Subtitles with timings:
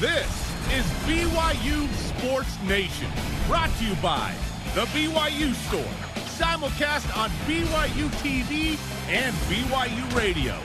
[0.00, 0.26] This
[0.72, 3.08] is BYU Sports Nation,
[3.46, 4.34] brought to you by
[4.74, 5.84] the BYU Store,
[6.34, 8.76] simulcast on BYU TV
[9.08, 10.58] and BYU Radio.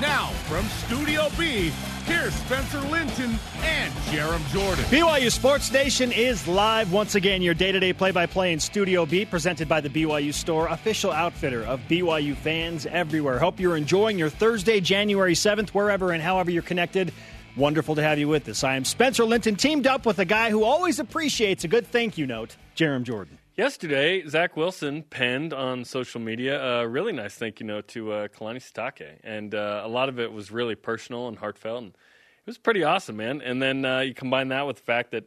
[0.00, 1.72] Now, from Studio B,
[2.04, 4.84] here's Spencer Linton and Jarom Jordan.
[4.84, 7.42] BYU Sports Nation is live once again.
[7.42, 12.36] Your day-to-day play-by-play in Studio B, presented by the BYU Store, official outfitter of BYU
[12.36, 13.40] fans everywhere.
[13.40, 17.12] Hope you're enjoying your Thursday, January 7th, wherever and however you're connected.
[17.56, 18.62] Wonderful to have you with us.
[18.62, 22.18] I am Spencer Linton, teamed up with a guy who always appreciates a good thank
[22.18, 23.38] you note, Jarom Jordan.
[23.56, 28.28] Yesterday, Zach Wilson penned on social media a really nice thank you note to uh,
[28.28, 32.46] Kalani Sitake, and uh, a lot of it was really personal and heartfelt, and it
[32.46, 33.40] was pretty awesome, man.
[33.40, 35.24] And then uh, you combine that with the fact that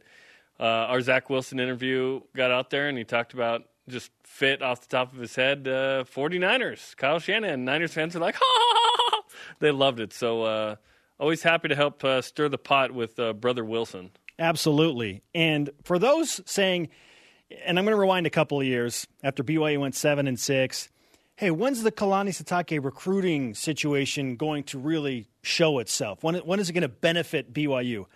[0.60, 4.82] uh, our Zach Wilson interview got out there, and he talked about just fit off
[4.82, 7.64] the top of his head, uh, 49ers, Kyle Shanahan.
[7.64, 9.22] Niners fans are like, ha!
[9.58, 10.12] They loved it.
[10.12, 10.76] So uh,
[11.20, 14.10] always happy to help uh, stir the pot with uh, Brother Wilson.
[14.38, 15.22] Absolutely.
[15.34, 16.88] And for those saying,
[17.64, 20.88] and I'm going to rewind a couple of years after BYU went seven and six.
[21.36, 26.22] Hey, when's the Kalani Sitake recruiting situation going to really show itself?
[26.22, 28.06] When, when is it going to benefit BYU?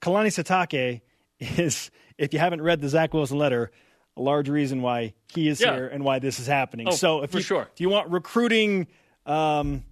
[0.00, 1.00] Kalani Sitake
[1.40, 3.70] is, if you haven't read the Zach Wilson letter,
[4.16, 5.74] a large reason why he is Yeah.
[5.74, 6.88] here and why this is happening.
[6.88, 7.68] Oh, so, if for you, sure.
[7.74, 8.86] if you want recruiting
[9.26, 9.84] um,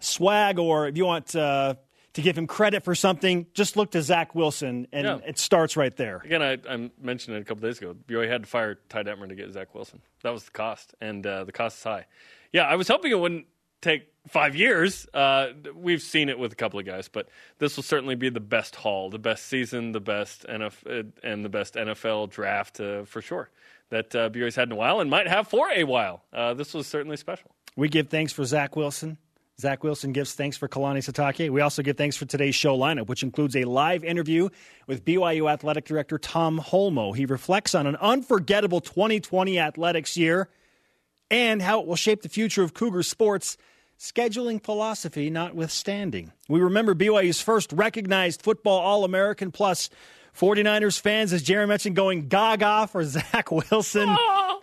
[0.00, 1.74] swag, or if you want uh,
[2.14, 5.18] to give him credit for something, just look to Zach Wilson, and Yeah.
[5.26, 6.20] it starts right there.
[6.24, 7.94] Again, I, I mentioned it a couple days ago.
[8.08, 10.00] BYU had to fire Ty Detmer to get Zach Wilson.
[10.22, 12.06] That was the cost, and uh, the cost is high.
[12.52, 13.46] Yeah, I was hoping it wouldn't
[13.80, 15.06] take five years.
[15.14, 18.40] Uh, we've seen it with a couple of guys, but this will certainly be the
[18.40, 23.22] best haul, the best season, the best NFL, and the best NFL draft uh, for
[23.22, 23.48] sure
[23.90, 26.22] that uh, BYU's had in a while, and might have for a while.
[26.32, 27.50] Uh, this was certainly special.
[27.76, 29.16] We give thanks for Zach Wilson.
[29.60, 31.50] Zach Wilson gives thanks for Kalani Sitake.
[31.50, 34.48] We also give thanks for today's show lineup, which includes a live interview
[34.86, 37.14] with BYU Athletic Director Tom Holmoe.
[37.14, 40.48] He reflects on an unforgettable 2020 athletics year
[41.30, 43.58] and how it will shape the future of Cougar sports,
[43.98, 46.32] scheduling philosophy notwithstanding.
[46.48, 49.90] We remember BYU's first recognized football All American plus
[50.34, 54.08] 49ers fans, as Jerry mentioned, going gaga for Zach Wilson.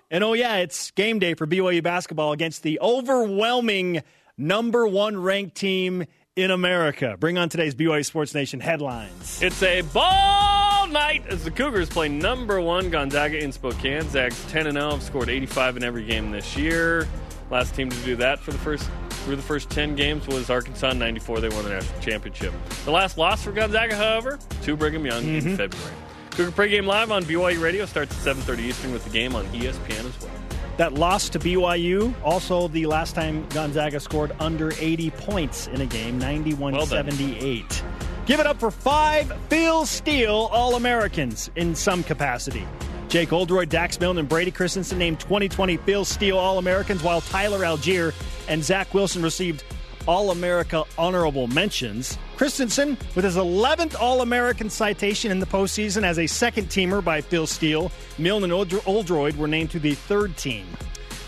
[0.09, 4.01] And oh, yeah, it's game day for BYU basketball against the overwhelming
[4.37, 6.05] number one ranked team
[6.35, 7.15] in America.
[7.19, 9.41] Bring on today's BYU Sports Nation headlines.
[9.41, 14.07] It's a ball night as the Cougars play number one Gonzaga in Spokane.
[14.09, 17.07] Zags 10 and 0 have scored 85 in every game this year.
[17.49, 18.89] Last team to do that for the first
[19.27, 21.41] through the first 10 games was Arkansas in 94.
[21.41, 22.53] They won the national championship.
[22.85, 25.55] The last loss for Gonzaga, however, to Brigham Young in mm-hmm.
[25.55, 25.93] February.
[26.31, 30.05] Cougar pregame live on BYU Radio starts at 7:30 Eastern with the game on ESPN
[30.05, 30.36] as well.
[30.77, 35.88] That loss to BYU, also the last time Gonzaga scored under 80 points in a
[35.88, 37.83] game, 91 well 78.
[38.27, 42.67] Give it up for five Phil Steele All Americans in some capacity.
[43.07, 47.59] Jake Oldroyd, Dax Milne, and Brady Christensen named 2020 Phil Steele All Americans, while Tyler
[47.59, 48.13] Allgeier
[48.47, 49.63] and Zach Wilson received
[50.07, 52.17] All America honorable mentions.
[52.37, 57.19] Christensen, with his 11th All American citation in the postseason as a second teamer by
[57.19, 60.67] Phil Steele, Milne and Oldro- Oldroyd were named to the third team.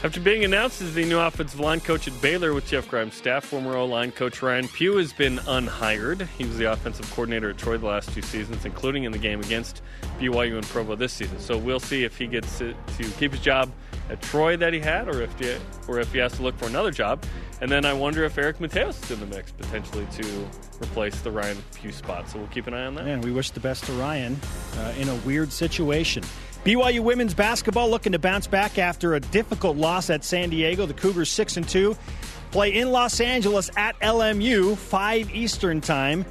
[0.04, 3.44] After being announced as the new offensive line coach at Baylor with Jeff Grimes' staff,
[3.44, 6.28] former O line coach Ryan Pugh has been unhired.
[6.38, 9.40] He was the offensive coordinator at Troy the last two seasons, including in the game
[9.42, 9.82] against
[10.20, 11.40] BYU and Provo this season.
[11.40, 13.72] So we'll see if he gets to, to keep his job
[14.12, 15.56] at Troy that he had, or if he,
[15.88, 17.26] or if he has to look for another job.
[17.62, 20.48] And then I wonder if Eric Mateos is in the mix potentially to
[20.82, 22.30] replace the Ryan Pugh spot.
[22.30, 23.08] So we'll keep an eye on that.
[23.08, 24.40] And we wish the best to Ryan
[24.78, 26.24] uh, in a weird situation.
[26.64, 30.86] BYU women's basketball looking to bounce back after a difficult loss at San Diego.
[30.86, 31.98] The Cougars six and two
[32.52, 36.26] play in Los Angeles at LMU five Eastern time.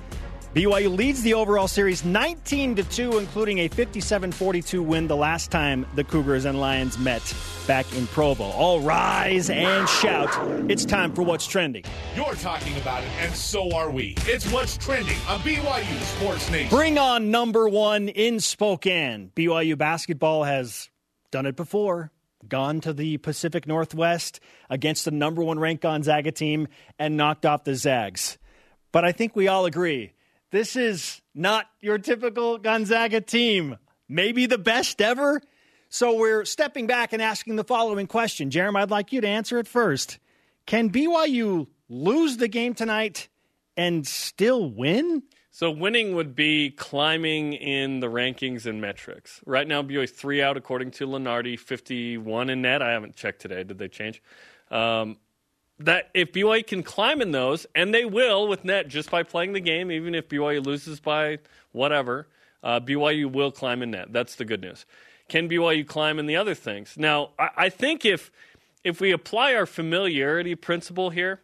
[0.55, 5.51] BYU leads the overall series 19 to 2, including a 57 42 win the last
[5.51, 7.35] time the Cougars and Lions met
[7.67, 8.45] back in Provo.
[8.45, 10.31] All rise and shout.
[10.71, 11.85] It's time for What's Trending.
[12.17, 14.15] You're talking about it, and so are we.
[14.21, 16.71] It's what's trending on BYU Sports Nation.
[16.71, 19.31] Bring on number one in Spokane.
[19.37, 20.89] BYU basketball has
[21.31, 22.11] done it before.
[22.49, 24.41] Gone to the Pacific Northwest
[24.71, 26.69] against the number one ranked Gonzaga team
[26.99, 28.39] and knocked off the Zags.
[28.93, 30.13] But I think we all agree
[30.51, 33.77] this is not your typical Gonzaga team.
[34.09, 35.41] Maybe the best ever.
[35.91, 38.51] So we're stepping back and asking the following question.
[38.51, 40.19] Jeremy, I'd like you to answer it first.
[40.67, 43.29] Can BYU lose the game tonight
[43.77, 45.23] and still win?
[45.51, 49.41] So winning would be climbing in the rankings and metrics.
[49.47, 52.83] Right now, BYU's three out according to Lunardi, 51 in net.
[52.83, 53.65] I haven't checked today.
[53.65, 54.23] Did they change?
[54.71, 55.17] Um,
[55.79, 59.53] that if BYU can climb in those, and they will with net just by playing
[59.53, 61.39] the game, even if BYU loses by
[61.73, 62.27] whatever,
[62.63, 64.13] uh, BYU will climb in net.
[64.13, 64.87] That's the good news.
[65.29, 66.95] Can BYU climb in the other things?
[66.97, 68.31] Now, I, I think if
[68.85, 71.41] if we apply our familiarity principle here,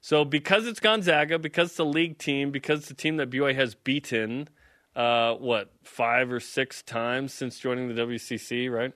[0.00, 3.74] so because it's Gonzaga, because it's a league team, because it's team that BYU has
[3.74, 4.48] beaten,
[4.94, 8.92] uh, what five or six times since joining the WCC, right?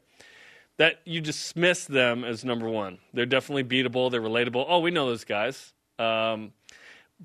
[0.81, 3.01] That you dismiss them as number one.
[3.13, 4.11] They're definitely beatable.
[4.11, 4.65] They're relatable.
[4.67, 5.75] Oh, we know those guys.
[5.99, 6.55] Um,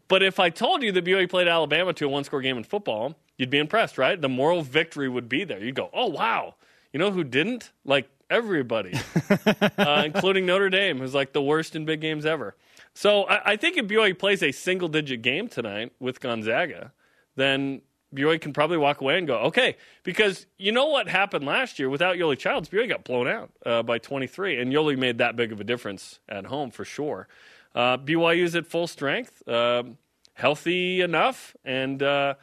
[0.09, 3.15] but if I told you that BYU played Alabama to a one-score game in football,
[3.37, 4.19] you'd be impressed, right?
[4.19, 5.63] The moral victory would be there.
[5.63, 6.55] You'd go, "Oh wow!"
[6.91, 7.71] You know who didn't?
[7.85, 8.91] Like everybody,
[9.77, 12.57] uh, including Notre Dame, who's like the worst in big games ever.
[12.93, 16.91] So I, I think if BYU plays a single-digit game tonight with Gonzaga,
[17.37, 17.83] then
[18.15, 21.89] BYU can probably walk away and go, okay, because you know what happened last year
[21.89, 25.51] without Yoeli Childs, BYU got blown out uh, by 23, and Yoeli made that big
[25.51, 27.27] of a difference at home for sure.
[27.73, 29.83] Uh, BYU is at full strength, uh,
[30.33, 32.35] healthy enough, and uh,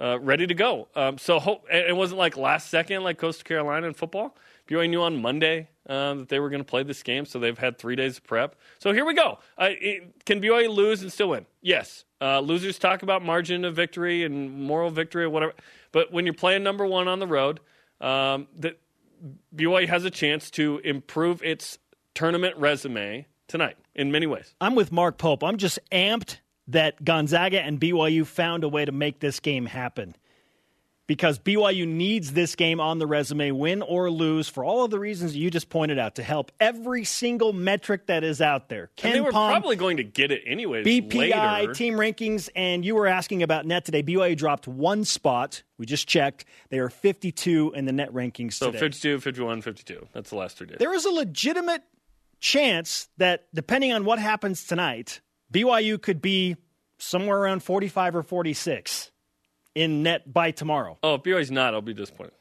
[0.00, 0.88] uh, ready to go.
[0.96, 4.36] Um, so ho- it wasn't like last second like Coastal Carolina in football.
[4.70, 7.58] BYU knew on Monday uh, that they were going to play this game, so they've
[7.58, 8.54] had three days of prep.
[8.78, 9.38] So here we go.
[9.58, 11.46] It, can BYU lose and still win?
[11.60, 12.04] Yes.
[12.20, 15.54] Uh, losers talk about margin of victory and moral victory or whatever.
[15.90, 17.60] But when you're playing number one on the road,
[18.00, 18.78] um, that
[19.54, 21.78] BYU has a chance to improve its
[22.14, 24.54] tournament resume tonight in many ways.
[24.60, 25.42] I'm with Mark Pope.
[25.42, 26.36] I'm just amped
[26.68, 30.14] that Gonzaga and BYU found a way to make this game happen
[31.10, 34.98] because BYU needs this game on the resume, win or lose, for all of the
[35.00, 38.92] reasons you just pointed out, to help every single metric that is out there.
[38.94, 40.86] Ken and they were probably going to get it anyways.
[40.86, 41.74] BPI, later.
[41.74, 44.04] team rankings, and you were asking about net today.
[44.04, 45.64] BYU dropped one spot.
[45.78, 46.44] We just checked.
[46.68, 48.78] They are 52 in the net rankings so today.
[48.78, 50.06] 52, 51, 52.
[50.12, 50.76] That's the last three days.
[50.78, 51.82] There is a legitimate
[52.38, 55.22] chance that, depending on what happens tonight,
[55.52, 56.54] BYU could be
[56.98, 59.10] somewhere around 45 or 46
[59.74, 60.98] in net by tomorrow.
[61.02, 62.34] Oh, if BYU's not, I'll be disappointed.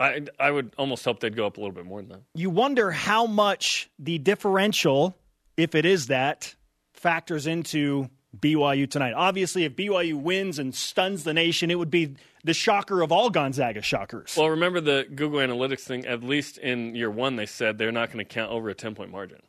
[0.00, 2.22] I I would almost hope they'd go up a little bit more than that.
[2.34, 5.16] You wonder how much the differential,
[5.56, 6.54] if it is that,
[6.92, 8.08] factors into
[8.38, 9.12] BYU tonight.
[9.12, 13.30] Obviously, if BYU wins and stuns the nation, it would be the shocker of all
[13.30, 14.34] Gonzaga shockers.
[14.36, 16.06] Well, remember the Google Analytics thing.
[16.06, 18.94] At least in year one, they said they're not going to count over a ten
[18.94, 19.42] point margin,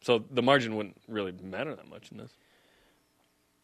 [0.00, 2.32] so the margin wouldn't really matter that much in this.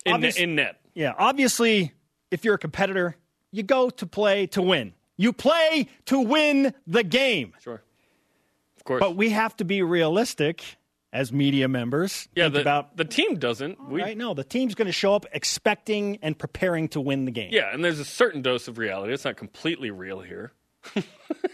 [0.05, 1.13] In, in net, yeah.
[1.19, 1.93] Obviously,
[2.31, 3.17] if you're a competitor,
[3.51, 4.93] you go to play to win.
[5.17, 7.55] You play to win the game.
[7.61, 7.83] Sure.
[8.77, 9.01] Of course.
[9.01, 10.79] But we have to be realistic
[11.13, 12.29] as media members.
[12.35, 13.89] Yeah, the, about, the team doesn't.
[13.89, 17.31] We, right, no, the team's going to show up expecting and preparing to win the
[17.31, 17.51] game.
[17.53, 19.13] Yeah, and there's a certain dose of reality.
[19.13, 20.53] It's not completely real here.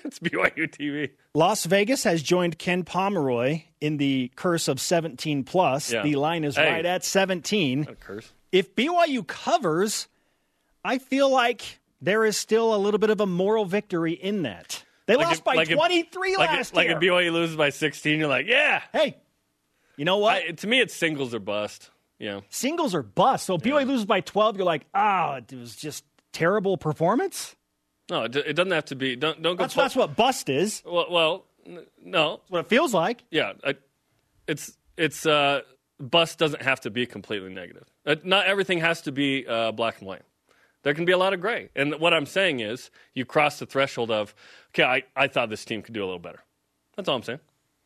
[0.04, 1.10] it's BYU TV.
[1.34, 5.92] Las Vegas has joined Ken Pomeroy in the curse of 17 plus.
[5.92, 6.02] Yeah.
[6.02, 7.86] The line is hey, right at 17.
[8.00, 8.30] curse.
[8.52, 10.08] If BYU covers,
[10.84, 14.84] I feel like there is still a little bit of a moral victory in that.
[15.06, 16.84] They like lost by like 23 last year.
[16.84, 18.82] Like if BYU loses by 16, you're like, yeah.
[18.92, 19.16] Hey,
[19.96, 20.36] you know what?
[20.36, 21.90] I, to me, it's singles or bust.
[22.18, 22.40] Yeah.
[22.48, 23.46] Singles or bust.
[23.46, 23.86] So if BYU yeah.
[23.86, 27.54] loses by 12, you're like, ah, oh, it was just terrible performance?
[28.10, 29.16] No, it, it doesn't have to be.
[29.16, 29.64] Don't, don't go.
[29.64, 30.82] That's, that's what bust is.
[30.86, 31.44] Well, well
[32.02, 32.36] no.
[32.36, 33.24] That's what it feels like.
[33.30, 33.52] Yeah.
[33.62, 33.74] I,
[34.46, 35.60] it's, it's, uh,
[35.98, 37.84] bust doesn't have to be completely negative.
[38.06, 40.22] Uh, not everything has to be uh, black and white.
[40.84, 41.70] There can be a lot of gray.
[41.74, 44.34] And what I'm saying is, you cross the threshold of,
[44.70, 46.44] okay, I, I thought this team could do a little better.
[46.96, 47.40] That's all I'm saying.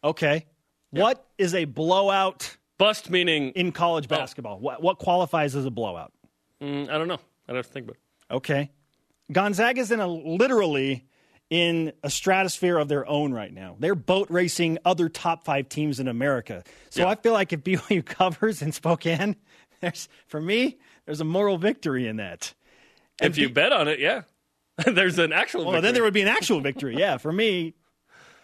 [0.05, 0.47] Okay.
[0.93, 1.02] Yeah.
[1.02, 2.57] What is a blowout?
[2.76, 4.17] Bust meaning in college oh.
[4.17, 4.57] basketball.
[4.57, 4.62] Oh.
[4.62, 6.12] What, what qualifies as a blowout?
[6.61, 7.21] Mm, I don't know.
[7.49, 8.35] I'd have to think about it.
[8.35, 8.71] Okay.
[9.31, 11.07] Gonzaga's in a literally
[11.50, 13.76] in a stratosphere of their own right now.
[13.78, 16.64] They're boat racing other top five teams in America.
[16.90, 17.11] So yeah.
[17.11, 19.37] I feel like if BYU covers in Spokane,
[19.81, 22.55] there's for me, there's a moral victory in that.
[23.21, 24.23] And if you bet on it, yeah,
[24.87, 25.65] there's an actual.
[25.65, 25.87] Well, victory.
[25.87, 26.97] then there would be an actual victory.
[26.97, 27.75] Yeah, for me,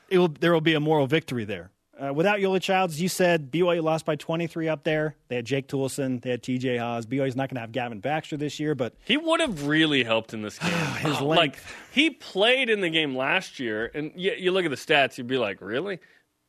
[0.09, 0.29] it will.
[0.29, 1.71] There will be a moral victory there.
[1.99, 5.15] Uh, without Yoeli Childs, you said BYU lost by 23 up there.
[5.29, 7.07] They had Jake Toolson, they had TJ Haws.
[7.07, 10.35] BYU's not going to have Gavin Baxter this year, but he would have really helped
[10.35, 10.73] in this game.
[10.99, 11.57] His oh, like
[11.93, 15.29] he played in the game last year, and you, you, look at the stats, you'd
[15.29, 16.01] be like, really?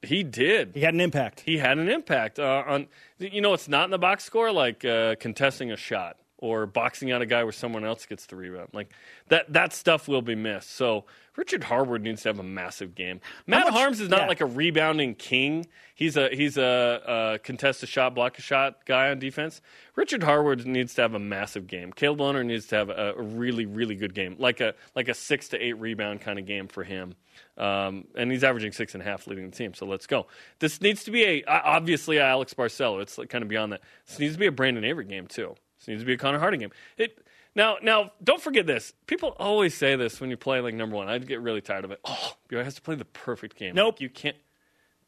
[0.02, 0.72] He did.
[0.74, 1.42] He had an impact.
[1.42, 2.88] He had an impact uh, on.
[3.20, 7.12] You know, it's not in the box score like uh, contesting a shot or boxing
[7.12, 8.70] out a guy where someone else gets the rebound.
[8.74, 8.92] Like
[9.30, 10.72] that that stuff will be missed.
[10.76, 13.22] So Richard Harward needs to have a massive game.
[13.48, 14.28] Matt much- Haarms is not yeah.
[14.28, 15.66] like a rebounding king.
[15.94, 19.62] He's a he's a, a contest a shot, block a shot guy on defense.
[19.96, 21.94] Richard Harward needs to have a massive game.
[21.94, 25.14] Caleb Lohner needs to have a, a really really good game, like a like a
[25.14, 27.16] six to eight rebound kind of game for him.
[27.58, 29.74] Um, and he's averaging six and a half leading the team.
[29.74, 30.28] So let's go.
[30.60, 33.02] This needs to be a obviously a Alex Barcelo.
[33.02, 33.82] It's like kind of beyond that.
[34.06, 35.56] This needs to be a Brandon Averette game too.
[35.86, 36.72] This needs to be a Connor Harding game.
[36.98, 37.20] It
[37.56, 38.94] now now don't forget this.
[39.06, 41.08] People always say this when you play like number one.
[41.08, 42.00] I'd get really tired of it.
[42.04, 43.76] Oh, BYU has to play the perfect game.
[43.76, 43.96] Nope.
[43.96, 44.36] Like, you can't.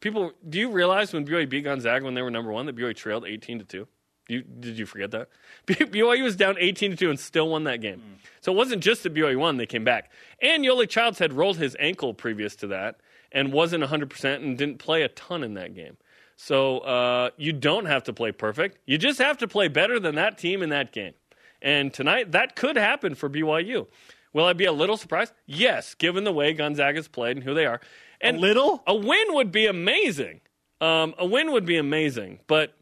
[0.00, 2.94] People, do you realize when BYU beat Gonzaga when they were number one that BYU
[2.94, 3.88] trailed eighteen to two?
[4.28, 5.30] You, did you forget that?
[5.66, 8.00] BYU was down 18 to 2 and still won that game.
[8.00, 8.12] Hmm.
[8.42, 10.12] So it wasn't just that BYU won, they came back.
[10.42, 13.00] And Yoeli Childs had rolled his ankle previous to that
[13.32, 15.96] and wasn't 100% and didn't play a ton in that game.
[16.40, 18.78] So uh, you don't have to play perfect.
[18.86, 21.14] You just have to play better than that team in that game.
[21.60, 23.88] And tonight, that could happen for BYU.
[24.32, 25.32] Will I be a little surprised?
[25.46, 27.80] Yes, given the way Gonzaga's played and who they are.
[28.20, 28.84] And little?
[28.86, 30.40] A win would be amazing.
[30.80, 32.72] Um, a win would be amazing, but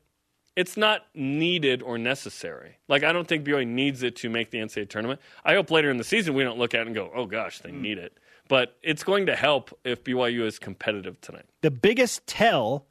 [0.55, 2.77] it's not needed or necessary.
[2.89, 5.19] Like I don't think BYU needs it to make the NCAA tournament.
[5.47, 7.61] I hope later in the season we don't look at it and go, "Oh gosh,
[7.61, 11.47] they need it." But it's going to help if BYU is competitive tonight.
[11.63, 12.85] The biggest tell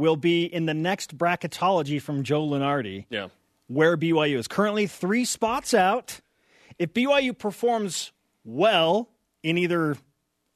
[0.00, 3.04] will be in the next bracketology from Joe Lunardi.
[3.10, 3.28] Yeah.
[3.68, 6.20] where BYU is currently three spots out.
[6.78, 8.10] If BYU performs
[8.44, 9.08] well
[9.44, 9.96] in either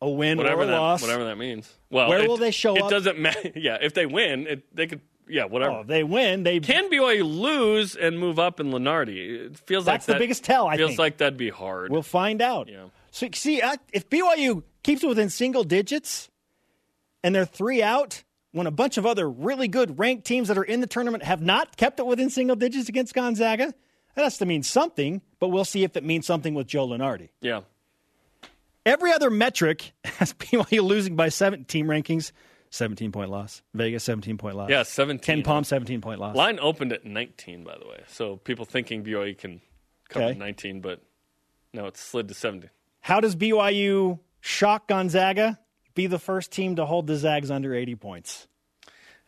[0.00, 1.72] a win Whatever or a that loss, whatever that means.
[1.90, 2.90] Well, Where it- will they show it up?
[2.90, 3.52] doesn't matter.
[3.56, 5.76] Yeah, if they win, it, they could yeah, whatever.
[5.76, 6.42] oh, they win.
[6.42, 9.46] They Can BYU lose and move up in Lunardi?
[9.46, 10.98] It feels like That's the that- biggest tell, I feels think.
[10.98, 11.90] like that'd be hard.
[11.90, 12.68] We'll find out.
[12.68, 12.86] Yeah.
[13.10, 16.28] So see, if BYU keeps it within single digits,
[17.22, 18.22] and they're three out,
[18.54, 21.42] when a bunch of other really good ranked teams that are in the tournament have
[21.42, 23.74] not kept it within single digits against Gonzaga,
[24.14, 25.20] that has to mean something.
[25.40, 27.28] But we'll see if it means something with Joe Lunardi.
[27.40, 27.60] yeah.
[28.86, 32.32] Every other metric has BYU losing by 17 team rankings.
[32.70, 33.62] 17 point loss.
[33.72, 34.68] Vegas 17 point loss.
[34.68, 35.42] Yeah, 17.
[35.42, 36.36] KenPom 17 point loss.
[36.36, 38.02] Line opened at 19, by the way.
[38.08, 39.60] So people thinking BYU can
[40.08, 40.38] cover Okay.
[40.38, 41.00] 19, but
[41.72, 42.68] no, it's slid to 17.
[43.00, 45.58] How does BYU shock Gonzaga?
[45.94, 48.46] Be the first team to hold the Zags under 80 points.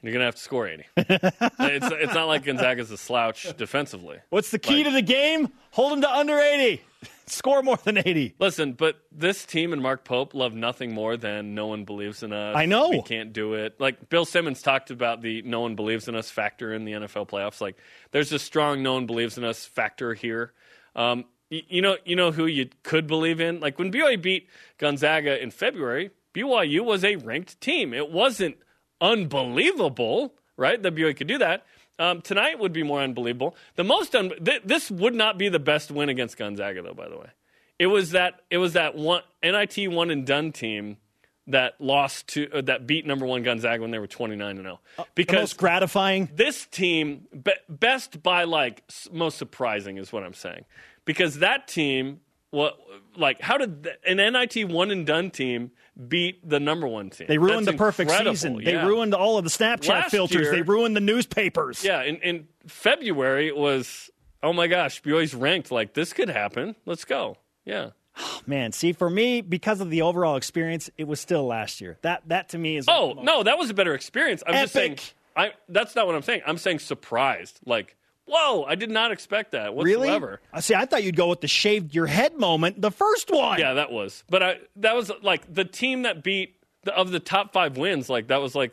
[0.02, 0.84] You're going to have to score 80.
[0.96, 4.18] it's, it's not like Gonzaga's a slouch defensively.
[4.30, 5.48] What's the key Like- to the game?
[5.72, 6.82] Hold them to under 80.
[7.28, 8.34] Score more than 80.
[8.38, 12.32] Listen, but this team and Mark Pope love nothing more than no one believes in
[12.32, 12.54] us.
[12.56, 12.90] I know.
[12.90, 13.80] We can't do it.
[13.80, 17.28] Like Bill Simmons talked about the no one believes in us factor in the NFL
[17.28, 17.60] playoffs.
[17.60, 17.76] Like
[18.12, 20.52] there's a strong no one believes in us factor here.
[20.94, 23.58] Um, y- you know, you know who you could believe in?
[23.58, 27.94] Like when BYU beat Gonzaga in February, BYU was a ranked team.
[27.94, 28.56] It wasn't
[29.00, 30.80] unbelievable, right?
[30.82, 31.64] That BYU could do that.
[31.98, 33.56] Um, tonight would be more unbelievable.
[33.76, 36.92] The most un- th- this would not be the best win against Gonzaga, though.
[36.92, 37.30] By the way,
[37.78, 40.98] it was that it was that one NIT one and done team
[41.46, 44.64] that lost to uh, that beat number one Gonzaga when they were twenty nine and
[44.66, 44.80] zero.
[44.98, 46.28] The Because most gratifying.
[46.34, 50.66] this team be, best by like most surprising is what I'm saying
[51.06, 52.20] because that team
[52.56, 52.78] what
[53.16, 55.70] like how did th- an NIT one and done team
[56.08, 57.26] beat the number one team?
[57.28, 58.62] They ruined That's the perfect season.
[58.64, 60.40] They ruined all of the Snapchat Last filters.
[60.42, 61.84] year- they ruined the newspapers.
[61.84, 64.10] Yeah, in, in February it was
[64.42, 66.74] oh my gosh, BYU's ranked like this could happen.
[66.86, 67.36] Let's go.
[67.64, 67.90] Yeah.
[68.18, 71.98] Oh, Man, see, for me, because of the overall experience, it was still last year.
[72.02, 74.42] That that to me is Oh no, that was a better experience.
[74.46, 74.98] I'm just saying.
[75.36, 76.40] I that's not what I'm saying.
[76.46, 77.60] I'm saying surprised.
[77.66, 77.94] Like,
[78.26, 80.08] whoa, I did not expect that really.
[80.08, 80.40] whatsoever.
[80.52, 80.74] I see.
[80.74, 83.58] I thought you'd go with the shaved your head moment, the first one.
[83.58, 84.24] Yeah, that was.
[84.28, 88.08] But I that was like the team that beat the, of the top five wins.
[88.10, 88.72] Like that was like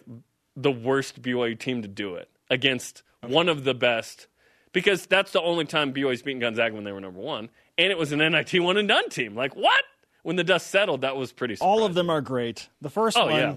[0.56, 4.28] the worst BYU team to do it against one of the best,
[4.74, 7.98] because that's the only time BYU's beaten Gonzaga when they were number one, and it
[7.98, 9.36] was an NIT one and done team.
[9.36, 9.82] Like what?
[10.24, 11.58] When the dust settled, that was pretty.
[11.60, 12.70] All of them are great.
[12.82, 13.56] The first Oh, one, yeah.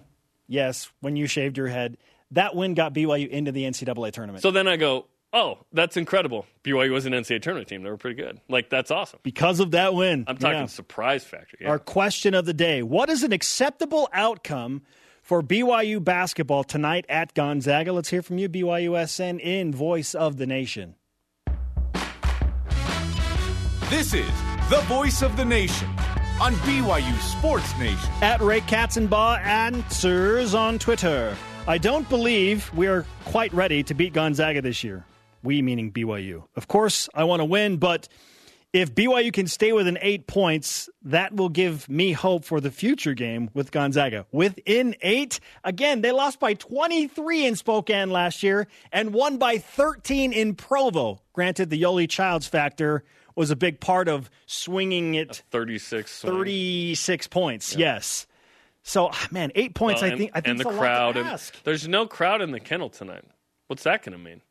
[0.49, 1.97] yes, when you shaved your head,
[2.33, 4.43] that win got BYU into the NCAA tournament.
[4.43, 6.47] So then I go, oh, that's incredible.
[6.65, 7.83] BYU was an NCAA tournament team.
[7.83, 8.41] They were pretty good.
[8.49, 9.21] Like that's awesome.
[9.23, 10.67] because of that win, I'm talking Yeah.
[10.67, 11.57] surprise factor.
[11.61, 11.69] Yeah.
[11.69, 14.83] Our question of the day What is an acceptable outcome
[15.23, 17.93] for BYU basketball tonight at Gonzaga?
[17.93, 20.95] Let's hear from you, BYUSN, in Voice of the Nation.
[23.89, 24.27] This is
[24.69, 25.89] the voice of the nation
[26.41, 28.11] on BYU Sports Nation.
[28.21, 31.37] At Ray Katzenbaugh answers on Twitter.
[31.69, 35.05] I don't believe we are quite ready to beat Gonzaga this year.
[35.47, 36.45] We meaning BYU.
[36.57, 38.09] Of course, I want to win, but
[38.73, 43.15] if BYU can stay within eight points, that will give me hope for the future
[43.15, 44.27] game with Gonzaga.
[44.33, 50.33] Within eight, again, they lost by 23 in Spokane last year and won by 13
[50.33, 51.23] in Provo.
[51.33, 53.05] Granted, the Yoeli Childs factor
[53.37, 55.31] was a big part of swinging it.
[55.31, 56.33] A 36 swing.
[56.35, 57.95] 36 points, yeah.
[57.95, 58.27] yes.
[58.83, 61.17] So, ah, man, eight points, well, and, I think, I think and the crowd.
[61.17, 63.25] And there's no crowd in the kennel tonight.
[63.69, 64.43] What's that going to mean?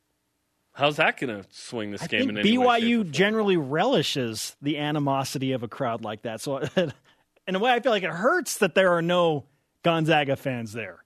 [0.76, 2.28] How's that going to swing this I game?
[2.28, 6.42] Think in BYU way, generally relishes the animosity of a crowd like that.
[6.42, 6.58] So,
[7.48, 9.46] in a way, I feel like it hurts that there are no
[9.84, 11.04] Gonzaga fans there.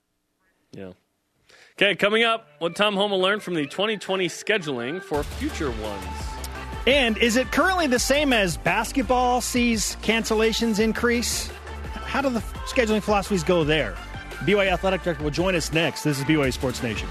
[0.71, 0.93] Yeah.
[1.77, 6.03] Okay, coming up, what Tom Holmoe learned from the 2020 scheduling for future ones.
[6.87, 11.47] And is it currently the same as basketball sees cancellations increase?
[11.93, 13.95] How do the scheduling philosophies go there?
[14.45, 16.03] BYU Athletic Director will join us next.
[16.03, 17.07] This is BYU Sports Nation.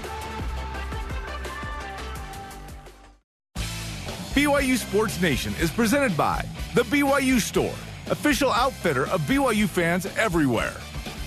[4.39, 7.75] BYU Sports Nation is presented by The BYU Store,
[8.09, 10.77] official outfitter of BYU fans everywhere.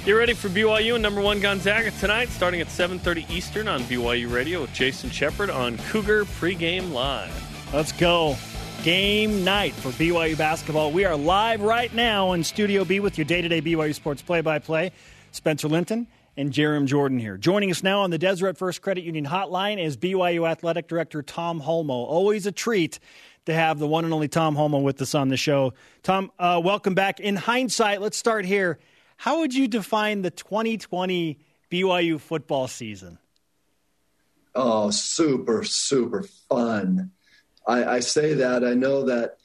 [0.06, 4.32] Get ready for BYU and number one Gonzaga tonight, starting at 7:30 Eastern on BYU
[4.32, 7.30] Radio with Jason Shepard on Cougar Pregame Live.
[7.74, 8.34] Let's go.
[8.82, 10.90] Game night for BYU basketball.
[10.90, 14.90] We are live right now in Studio B with your day-to-day BYU sports play-by-play.
[15.32, 17.36] Spencer Linton and Jarom Jordan here.
[17.36, 21.60] Joining us now on the Deseret First Credit Union hotline is BYU Athletic Director Tom
[21.60, 22.06] Holmoe.
[22.06, 22.98] Always a treat
[23.46, 25.74] to have the one and only Tom Holmoe with us on the show.
[26.02, 27.20] Tom, uh, welcome back.
[27.20, 28.78] In hindsight, let's start here.
[29.16, 31.38] How would you define the 2020
[31.70, 33.18] BYU football season?
[34.54, 37.10] Oh, super, super fun.
[37.66, 38.64] I, I say that.
[38.64, 39.38] I know that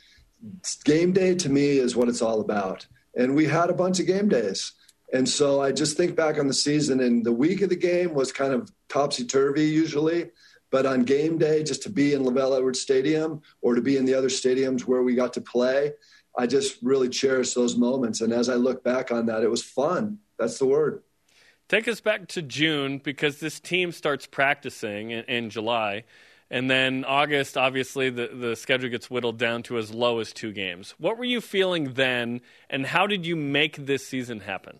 [0.83, 2.87] game day to me is what it's all about.
[3.15, 4.73] And we had a bunch of game days.
[5.13, 8.13] And so I just think back on the season, and the week of the game
[8.13, 10.31] was kind of topsy turvy usually.
[10.69, 14.03] But on game day, just to be in LaVell Edwards Stadium or to be in
[14.03, 15.93] the other stadiums where we got to play,
[16.37, 18.19] I just really cherish those moments.
[18.19, 20.19] And as I look back on that, it was fun.
[20.37, 21.03] That's the word.
[21.69, 26.03] Take us back to June because this team starts practicing in, in July.
[26.49, 30.53] And then August, obviously, the, the schedule gets whittled down to as low as two
[30.53, 30.95] games.
[30.97, 34.79] What were you feeling then, and how did you make this season happen?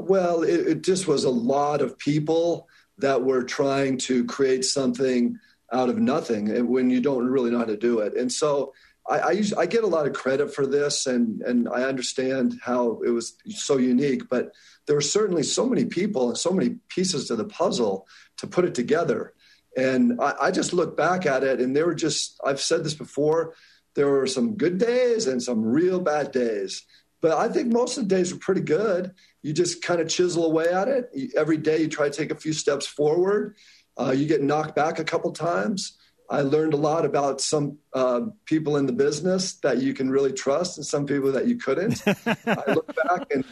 [0.00, 5.38] Well, it, it, just was a lot of people that were trying to create something
[5.72, 8.14] out of nothing eh, when you don't really know how to do it.
[8.14, 8.72] And so
[9.08, 12.58] I, I, use, I get a lot of credit for this, and, and I understand
[12.62, 14.28] how it was so unique.
[14.28, 14.52] But
[14.86, 18.06] there were certainly so many people and so many pieces to the puzzle
[18.38, 19.34] to put it together.
[19.76, 22.94] And I, I just look back at it, and there were just, I've said this
[22.94, 23.54] before,
[23.94, 26.82] there were some good days and some real bad days.
[27.20, 29.12] But I think most of the days were pretty good
[29.46, 31.08] you just kind of chisel away at it.
[31.36, 33.54] Every day you try to take a few steps forward.
[33.96, 35.96] Uh, you get knocked back a couple times.
[36.28, 40.32] I learned a lot about some uh, people in the business that you can really
[40.32, 42.02] trust and some people that you couldn't.
[42.26, 43.44] I look back and,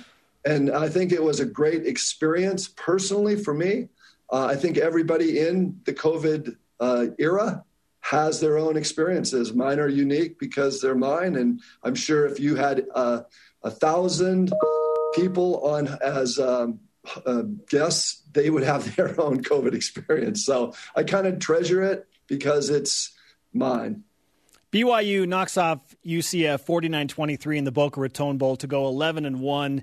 [0.44, 3.88] and I think it was a great experience personally for me.
[4.32, 7.64] Uh, I think everybody in the COVID uh, era
[8.00, 9.54] has their own experiences.
[9.54, 11.36] Mine are unique because they're mine.
[11.36, 13.20] And I'm sure if you had uh,
[13.62, 14.52] a thousand
[15.14, 16.80] people on as um,
[17.26, 20.44] uh, guests, they would have their own COVID experience.
[20.44, 23.12] So I kind of treasure it because it's
[23.52, 24.04] mine.
[24.72, 29.82] BYU knocks off UCF 49-23 in the Boca Raton Bowl to go 11 and 1.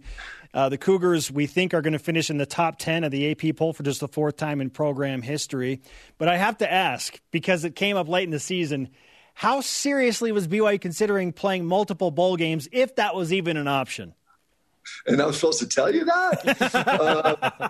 [0.54, 3.32] Uh, the Cougars, we think, are going to finish in the top 10 of the
[3.32, 5.82] AP poll for just the fourth time in program history.
[6.18, 8.90] But I have to ask, because it came up late in the season,
[9.34, 14.14] how seriously was BYU considering playing multiple bowl games, if that was even an option?
[15.08, 16.74] And I'm supposed to tell you that.
[16.74, 17.70] uh,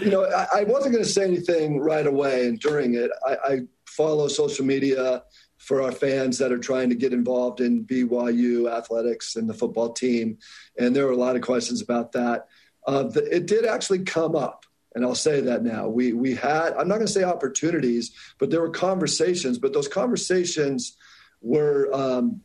[0.00, 3.36] you know, I, I wasn't going to say anything right away, and during it, I,
[3.44, 5.22] I, follow social media
[5.58, 9.92] for our fans that are trying to get involved in BYU athletics and the football
[9.92, 10.36] team,
[10.78, 12.48] and there were a lot of questions about that.
[12.86, 15.88] Uh, the, it did actually come up, and I'll say that now.
[15.88, 19.88] We we had I'm not going to say opportunities, but there were conversations, but those
[19.88, 20.96] conversations
[21.40, 22.40] were um,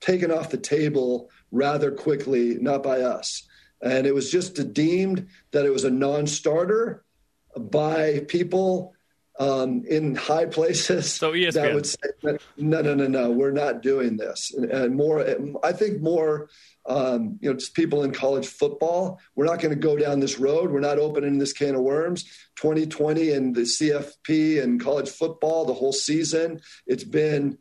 [0.00, 3.46] taken off the table rather quickly, not by us.
[3.80, 7.04] And it was just deemed that it was a non starter
[7.56, 8.94] by people
[9.38, 11.52] um, in high places so ESPN.
[11.54, 14.52] that would say, no, no, no, no, we're not doing this.
[14.54, 15.26] And, and more,
[15.64, 16.48] I think more,
[16.86, 20.38] um, you know, just people in college football, we're not going to go down this
[20.38, 20.70] road.
[20.70, 22.24] We're not opening this can of worms.
[22.56, 27.58] 2020 and the CFP and college football, the whole season, it's been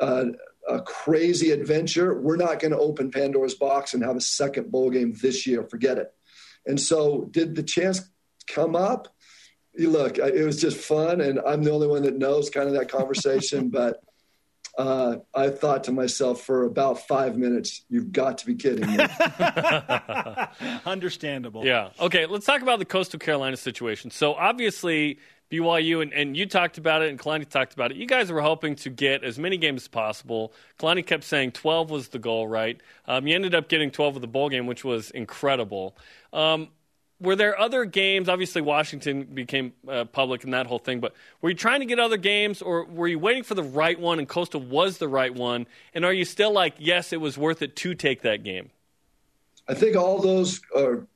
[0.00, 0.24] uh,
[0.68, 2.20] a crazy adventure.
[2.20, 5.64] We're not going to open Pandora's box and have a second bowl game this year.
[5.64, 6.12] Forget it.
[6.66, 8.02] And so, did the chance
[8.46, 9.08] come up?
[9.74, 12.74] You look, it was just fun, and I'm the only one that knows kind of
[12.74, 13.68] that conversation.
[13.70, 14.02] but
[14.78, 19.04] uh, I thought to myself for about five minutes, "You've got to be kidding me."
[20.86, 21.64] Understandable.
[21.64, 21.90] Yeah.
[21.98, 22.26] Okay.
[22.26, 24.10] Let's talk about the Coastal Carolina situation.
[24.10, 25.18] So obviously.
[25.52, 27.98] BYU and, and you talked about it and Kalani talked about it.
[27.98, 30.54] You guys were hoping to get as many games as possible.
[30.78, 32.80] Kalani kept saying 12 was the goal, right?
[33.06, 35.94] Um, you ended up getting 12 with the bowl game, which was incredible.
[36.32, 36.68] Um,
[37.20, 38.30] were there other games?
[38.30, 41.12] Obviously, Washington became uh, public and that whole thing, but
[41.42, 44.18] were you trying to get other games or were you waiting for the right one
[44.18, 45.66] and Coastal was the right one?
[45.94, 48.70] And are you still like, yes, it was worth it to take that game?
[49.68, 51.06] I think all those are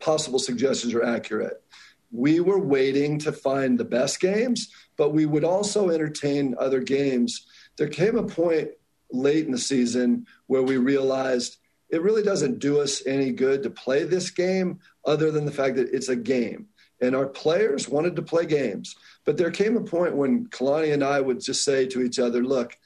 [0.00, 1.62] possible suggestions are accurate.
[2.10, 7.46] We were waiting to find the best games, but we would also entertain other games.
[7.76, 8.70] There came a point
[9.12, 13.70] late in the season where we realized it really doesn't do us any good to
[13.70, 16.66] play this game other than the fact that it's a game.
[17.00, 18.96] And our players wanted to play games.
[19.24, 22.42] But there came a point when Kalani and I would just say to each other,
[22.42, 22.76] look,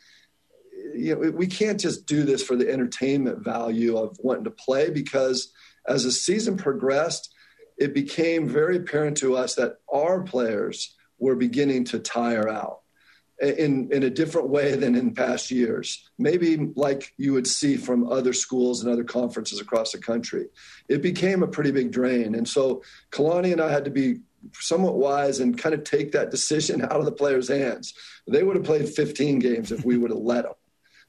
[0.95, 4.91] you know, we can't just do this for the entertainment value of wanting to play
[4.91, 5.53] because
[5.87, 7.33] as the season progressed,
[7.81, 12.81] it became very apparent to us that our players were beginning to tire out
[13.41, 18.11] in, in a different way than in past years, maybe like you would see from
[18.13, 20.47] other schools and other conferences across the country.
[20.89, 22.35] It became a pretty big drain.
[22.35, 24.21] And so Kalani and I had to be
[24.53, 27.95] somewhat wise and kind of take that decision out of the players' hands.
[28.29, 30.55] They would have played 15 games if we would have let them.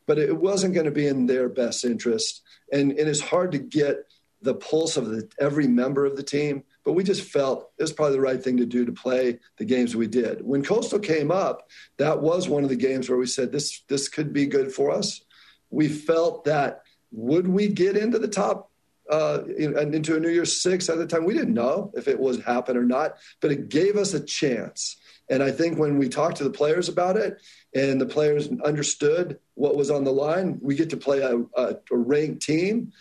[0.07, 2.41] But it wasn't going to be in their best interest.
[2.71, 4.10] And, and it's hard to get
[4.41, 7.93] the pulse of the, every member of the team but we just felt it was
[7.93, 10.41] probably the right thing to do to play the games we did.
[10.41, 14.09] When Coastal came up, that was one of the games where we said this this
[14.09, 15.21] could be good for us.
[15.69, 18.71] We felt that would we get into the top
[19.09, 21.25] uh, into a New Year's Six at the time?
[21.25, 24.97] We didn't know if it was happen or not, but it gave us a chance.
[25.29, 27.41] And I think when we talked to the players about it,
[27.73, 31.75] and the players understood what was on the line, we get to play a, a,
[31.91, 32.91] a ranked team.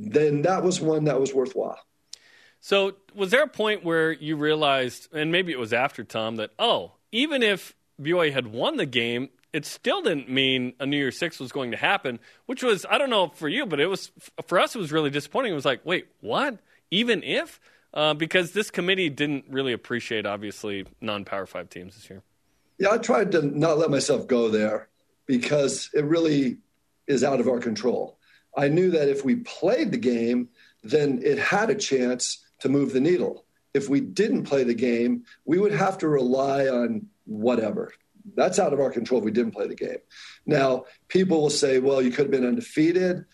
[0.00, 1.78] Then that was one that was worthwhile.
[2.60, 6.50] So, was there a point where you realized, and maybe it was after Tom, that
[6.58, 11.18] oh, even if BYU had won the game, it still didn't mean a New Year's
[11.18, 12.18] Six was going to happen.
[12.46, 14.10] Which was, I don't know for you, but it was
[14.46, 14.74] for us.
[14.74, 15.52] It was really disappointing.
[15.52, 16.58] It was like, wait, what?
[16.90, 17.60] Even if,
[17.92, 22.22] uh, because this committee didn't really appreciate obviously non-power five teams this year.
[22.78, 24.88] Yeah, I tried to not let myself go there
[25.26, 26.58] because it really
[27.06, 28.18] is out of our control.
[28.56, 30.48] I knew that if we played the game,
[30.82, 33.44] then it had a chance to move the needle.
[33.74, 37.92] If we didn't play the game, we would have to rely on whatever.
[38.34, 39.98] That's out of our control if we didn't play the game.
[40.46, 43.24] Now, people will say, well, you could have been undefeated.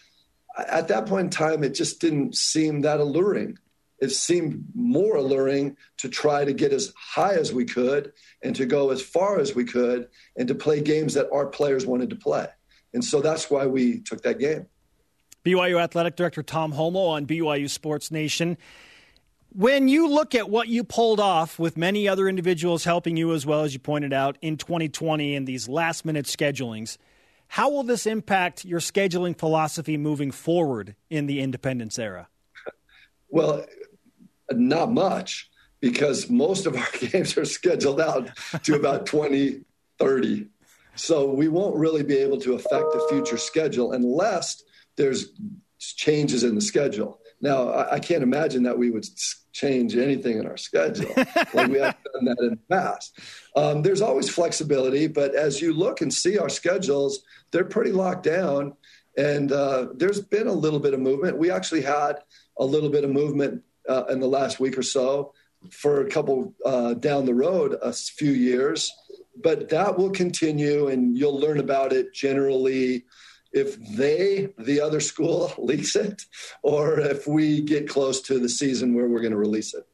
[0.57, 3.59] At that point in time, it just didn't seem that alluring.
[3.99, 8.67] It seemed more alluring to try to get as high as we could and to
[8.67, 12.17] go as far as we could and to play games that our players wanted to
[12.17, 12.47] play.
[12.93, 14.67] And so that's why we took that game.
[15.47, 18.59] BYU Athletic Director Tom Holmoe on BYU Sports Nation.
[19.51, 23.47] When you look at what you pulled off with many other individuals helping you as
[23.47, 26.99] well, as you pointed out, in 2020 and these last minute schedulings,
[27.47, 32.29] how will this impact your scheduling philosophy moving forward in the independence era?
[33.29, 33.67] Well,
[34.53, 38.31] not much because most of our games are scheduled out
[38.63, 40.47] to about 2030.
[40.95, 44.63] So we won't really be able to affect the future schedule unless
[44.97, 45.27] there's
[45.79, 47.21] changes in the schedule.
[47.41, 49.05] Now, I, I can't imagine that we would
[49.53, 51.13] change anything in our schedule
[51.55, 53.19] like we have done that in the past.
[53.55, 58.23] Um, there's always flexibility, but as you look and see our schedules, they're pretty locked
[58.23, 58.75] down.
[59.17, 61.39] And uh, there's been a little bit of movement.
[61.39, 62.17] We actually had
[62.59, 65.33] a little bit of movement uh, in the last week or so
[65.71, 68.93] for a couple uh, down the road, a few years.
[69.43, 73.05] But that will continue, and you'll learn about it generally
[73.57, 76.23] if they, the other school, leaks it,
[76.63, 79.87] or if we get close to the season where we're going to release it.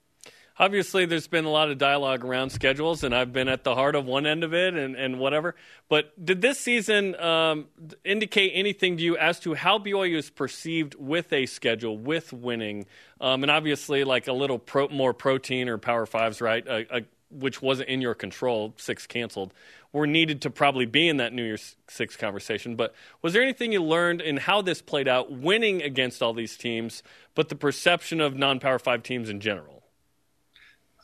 [0.59, 3.95] Obviously, there's been a lot of dialogue around schedules, and I've been at the heart
[3.95, 5.55] of one end of it and, and whatever.
[5.89, 7.69] But did this season um,
[8.05, 12.87] indicate anything to you as to how BYU is perceived with a schedule, with winning?
[13.21, 16.67] Um, and obviously, like a little pro, more protein or Power Fives, right?
[16.67, 19.53] A, a, which wasn't in your control, six canceled
[19.93, 22.77] were needed to probably be in that New Year's Six conversation.
[22.77, 26.57] But was there anything you learned in how this played out, winning against all these
[26.57, 27.03] teams,
[27.35, 29.83] but the perception of non-power five teams in general?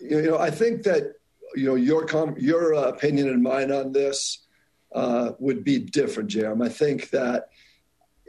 [0.00, 1.14] You know, I think that
[1.54, 4.46] you know your com- your uh, opinion and mine on this
[4.94, 6.66] uh, would be different, Jeremy.
[6.66, 7.48] I think that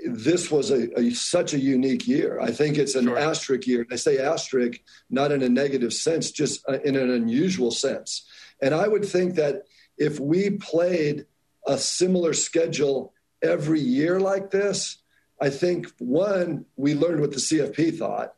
[0.05, 2.39] this was a, a, such a unique year.
[2.39, 3.17] I think it's an sure.
[3.17, 3.85] asterisk year.
[3.91, 8.27] I say asterisk not in a negative sense, just uh, in an unusual sense.
[8.61, 9.63] And I would think that
[9.97, 11.25] if we played
[11.67, 14.97] a similar schedule every year like this,
[15.41, 18.33] I think one, we learned what the CFP thought.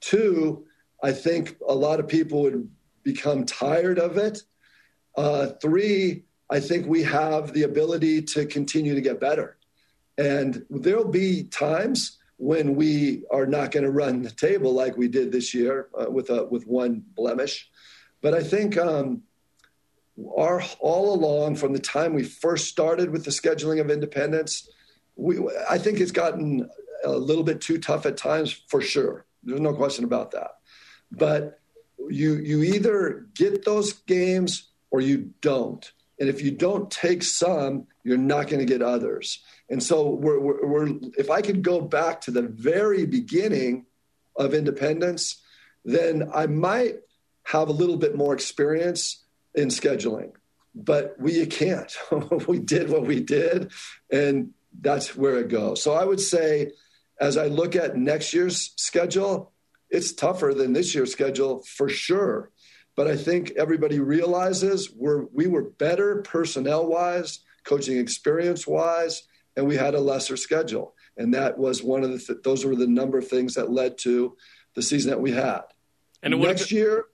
[0.00, 0.66] Two,
[1.02, 2.70] I think a lot of people would
[3.02, 4.42] become tired of it.
[5.16, 9.56] Uh, three, I think we have the ability to continue to get better.
[10.18, 15.08] And there'll be times when we are not going to run the table like we
[15.08, 17.70] did this year uh, with a with one blemish.
[18.20, 19.22] But I think um,
[20.36, 24.68] our all along from the time we first started with the scheduling of independence,
[25.16, 26.68] we I think it's gotten
[27.04, 29.24] a little bit too tough at times for sure.
[29.42, 30.52] There's no question about that.
[31.10, 31.60] But
[32.08, 35.90] you you either get those games or you don't.
[36.18, 39.42] And if you don't take some, you're not going to get others.
[39.72, 43.86] And so we're, we're, we're, if I could go back to the very beginning
[44.36, 45.42] of independence,
[45.82, 46.96] then I might
[47.44, 50.32] have a little bit more experience in scheduling.
[50.74, 51.90] But we can't.
[52.46, 53.72] we did what we did,
[54.10, 55.82] and that's where it goes.
[55.82, 56.72] So I would say,
[57.18, 59.52] as I look at next year's schedule,
[59.88, 62.50] it's tougher than this year's schedule for sure.
[62.94, 69.22] But I think everybody realizes we're we were better personnel wise, coaching experience wise,
[69.56, 70.94] and we had a lesser schedule.
[71.16, 73.98] And that was one of the th- those were the number of things that led
[73.98, 74.36] to
[74.74, 75.62] the season that we had.
[76.22, 77.06] And next year,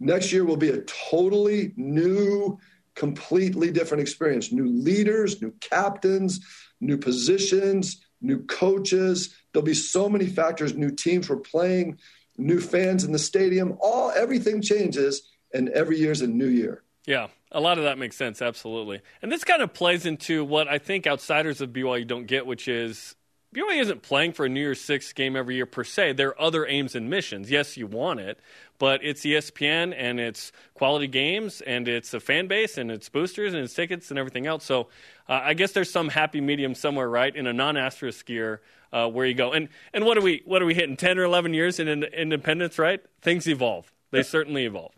[0.00, 2.58] next year will be a totally new,
[2.94, 4.52] completely different experience.
[4.52, 6.40] New leaders, new captains,
[6.80, 9.34] new positions, new coaches.
[9.52, 10.74] There'll be so many factors.
[10.74, 11.98] New teams we're playing,
[12.36, 13.76] new fans in the stadium.
[13.80, 15.22] All everything changes,
[15.54, 16.82] and every year is a new year.
[17.06, 19.00] Yeah, a lot of that makes sense, absolutely.
[19.22, 22.68] And this kind of plays into what I think outsiders of BYU don't get, which
[22.68, 23.14] is
[23.54, 26.12] BYU isn't playing for a New Year's Six game every year per se.
[26.12, 27.50] There are other aims and missions.
[27.50, 28.38] Yes, you want it,
[28.78, 33.54] but it's ESPN and it's quality games and it's a fan base and it's boosters
[33.54, 34.64] and it's tickets and everything else.
[34.64, 34.88] So
[35.28, 38.60] uh, I guess there's some happy medium somewhere, right, in a non-asterisk year
[38.92, 39.52] uh, where you go.
[39.52, 40.96] And and what are we what are we hitting?
[40.96, 43.02] Ten or eleven years in, in independence, right?
[43.22, 43.92] Things evolve.
[44.10, 44.92] They certainly evolve.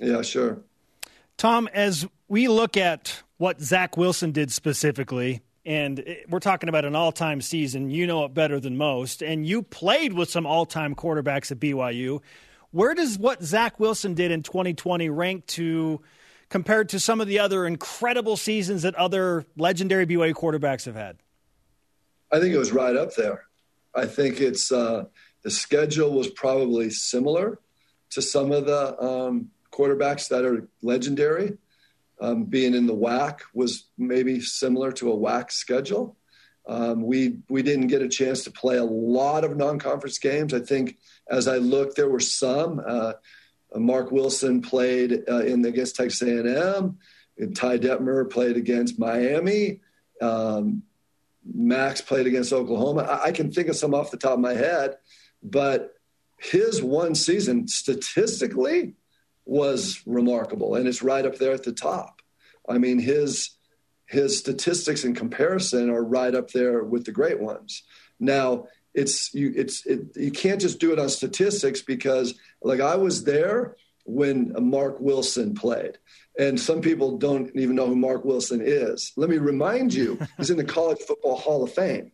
[0.00, 0.60] Yeah, sure.
[1.38, 6.96] Tom, as we look at what Zach Wilson did specifically, and we're talking about an
[6.96, 10.66] all time season, you know it better than most, and you played with some all
[10.66, 12.20] time quarterbacks at BYU.
[12.72, 16.00] Where does what Zach Wilson did in 2020 rank to
[16.48, 21.18] compared to some of the other incredible seasons that other legendary BYU quarterbacks have had?
[22.32, 23.44] I think it was right up there.
[23.94, 25.04] I think it's uh,
[25.42, 27.60] the schedule was probably similar
[28.10, 31.56] to some of the um, quarterbacks that are legendary.
[32.20, 36.16] Um, being in the WAC was maybe similar to a WAC schedule.
[36.66, 40.52] Um, we we didn't get a chance to play a lot of non-conference games.
[40.52, 40.98] I think
[41.30, 42.82] as I looked, there were some.
[42.84, 43.12] Uh,
[43.74, 46.98] Mark Wilson played uh, in against Texas A&M.
[47.38, 49.80] And Ty Detmer played against Miami.
[50.20, 50.82] Um,
[51.44, 53.02] Max played against Oklahoma.
[53.02, 54.96] I, I can think of some off the top of my head,
[55.42, 55.94] but
[56.38, 58.94] his one season statistically
[59.48, 62.20] was remarkable, and it's right up there at the top.
[62.68, 63.50] I mean, his
[64.06, 67.82] his statistics in comparison are right up there with the great ones.
[68.20, 72.96] Now, it's you it's it, you can't just do it on statistics because like I
[72.96, 75.98] was there when Mark Wilson played.
[76.38, 79.12] And some people don't even know who Mark Wilson is.
[79.16, 82.12] Let me remind you, he's in the College Football Hall of Fame.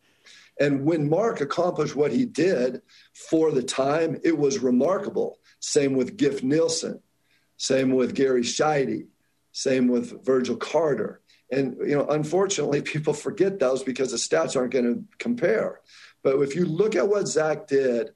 [0.58, 2.80] And when Mark accomplished what he did
[3.12, 5.38] for the time, it was remarkable.
[5.60, 7.00] Same with Giff Nielsen.
[7.64, 9.06] Same with Gary Sheide.
[9.52, 11.22] Same with Virgil Carter.
[11.50, 15.80] And you know, unfortunately, people forget those because the stats aren't going to compare.
[16.22, 18.10] But if you look at what Zach did,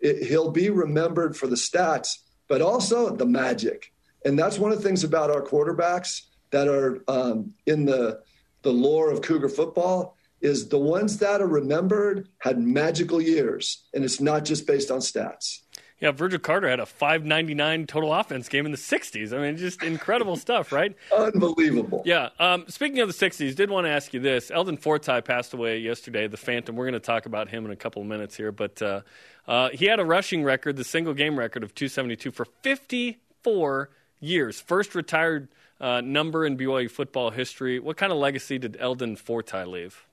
[0.00, 3.92] it, he'll be remembered for the stats, but also the magic.
[4.24, 8.20] And that's one of the things about our quarterbacks that are um, in the
[8.62, 14.04] the lore of Cougar football is the ones that are remembered had magical years, and
[14.04, 15.60] it's not just based on stats.
[16.00, 19.32] Yeah, Virgil Carter had a 599 total offense game in the 60s.
[19.32, 20.94] I mean, just incredible stuff, right?
[21.16, 22.02] Unbelievable.
[22.04, 22.28] Yeah.
[22.38, 24.50] Um, speaking of the 60s, did want to ask you this.
[24.52, 26.76] Eldon Fortie passed away yesterday, the Phantom.
[26.76, 29.00] We're going to talk about him in a couple of minutes here, but uh,
[29.48, 34.60] uh, he had a rushing record, the single game record of 272 for 54 years.
[34.60, 35.48] First retired
[35.80, 37.80] uh, number in BYU football history.
[37.80, 40.04] What kind of legacy did Eldon Fortie leave?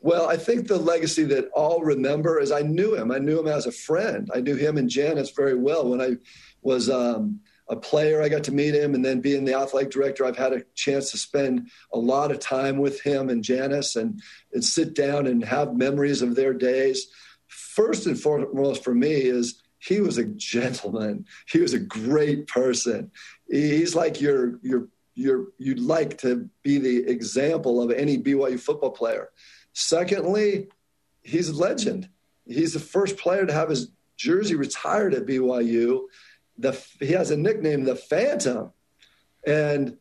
[0.00, 3.10] Well, I think the legacy that all remember is I knew him.
[3.10, 4.30] I knew him as a friend.
[4.32, 5.88] I knew him and Janice very well.
[5.88, 6.16] When I
[6.62, 10.24] was um, a player, I got to meet him, and then being the athletic director,
[10.24, 14.20] I've had a chance to spend a lot of time with him and Janice, and,
[14.52, 17.08] and sit down and have memories of their days.
[17.48, 21.26] First and foremost for me is he was a gentleman.
[21.50, 23.10] He was a great person.
[23.48, 28.90] He's like your your you're you'd like to be the example of any BYU football
[28.90, 29.30] player.
[29.72, 30.68] Secondly,
[31.22, 32.08] he's a legend.
[32.46, 36.02] He's the first player to have his jersey retired at BYU.
[36.58, 38.72] The, he has a nickname, the Phantom,
[39.46, 39.96] and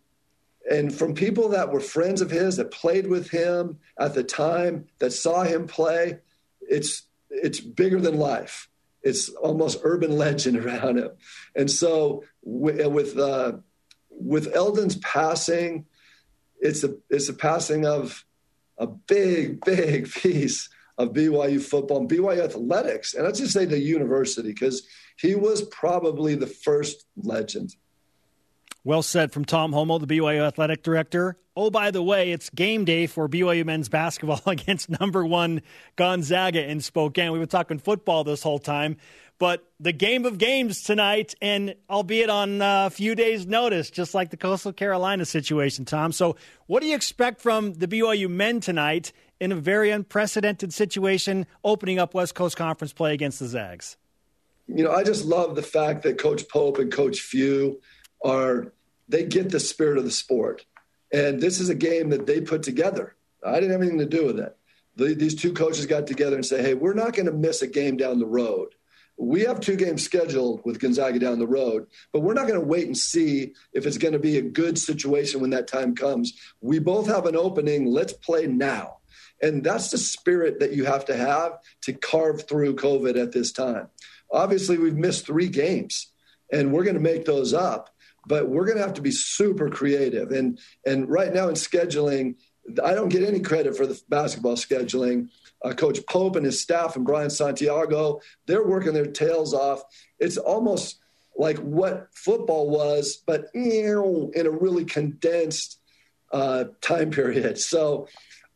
[0.70, 4.88] and from people that were friends of his that played with him at the time
[5.00, 6.20] that saw him play,
[6.62, 8.70] it's it's bigger than life.
[9.02, 11.12] It's almost urban legend around him,
[11.56, 13.54] and so with uh,
[14.10, 15.86] with Eldon's passing,
[16.60, 18.26] it's a it's a passing of
[18.78, 23.80] a big big piece of BYU football and BYU athletics, and let's just say the
[23.80, 24.88] university because
[25.18, 27.76] he was probably the first legend.
[28.84, 31.38] Well said from Tom Holmoe, the BYU athletic director.
[31.58, 35.62] Oh, by the way, it's game day for BYU men's basketball against number one
[35.96, 37.32] Gonzaga in Spokane.
[37.32, 38.98] We've been talking football this whole time,
[39.40, 44.32] but the game of games tonight, and albeit on a few days' notice, just like
[44.32, 46.12] the Coastal Carolina situation, Tom.
[46.12, 51.46] So, what do you expect from the BYU men tonight in a very unprecedented situation,
[51.64, 53.98] opening up West Coast Conference play against the Zags?
[54.68, 57.80] You know, I just love the fact that Coach Pope and Coach Few
[58.24, 58.74] are
[59.08, 60.66] they get the spirit of the sport.
[61.14, 63.16] And this is a game that they put together.
[63.46, 64.58] I didn't have anything to do with it.
[64.98, 67.68] The, these two coaches got together and say, hey, we're not going to miss a
[67.68, 68.70] game down the road.
[69.18, 72.66] We have two games scheduled with Gonzaga down the road, but we're not going to
[72.66, 76.34] wait and see if it's going to be a good situation when that time comes.
[76.62, 77.88] We both have an opening.
[77.88, 78.98] Let's play now.
[79.42, 83.52] And that's the spirit that you have to have to carve through COVID at this
[83.52, 83.88] time.
[84.32, 86.12] Obviously, we've missed three games,
[86.52, 87.90] and we're going to make those up
[88.28, 90.32] but we're going to have to be super creative.
[90.32, 92.36] And and right now in scheduling,
[92.84, 95.30] I don't get any credit for the basketball scheduling.
[95.64, 99.82] Uh, Coach Pope and his staff and Brian Santiago, they're working their tails off.
[100.20, 101.00] It's almost
[101.36, 105.80] like what football was, but in a really condensed
[106.32, 107.58] uh, time period.
[107.68, 108.08] So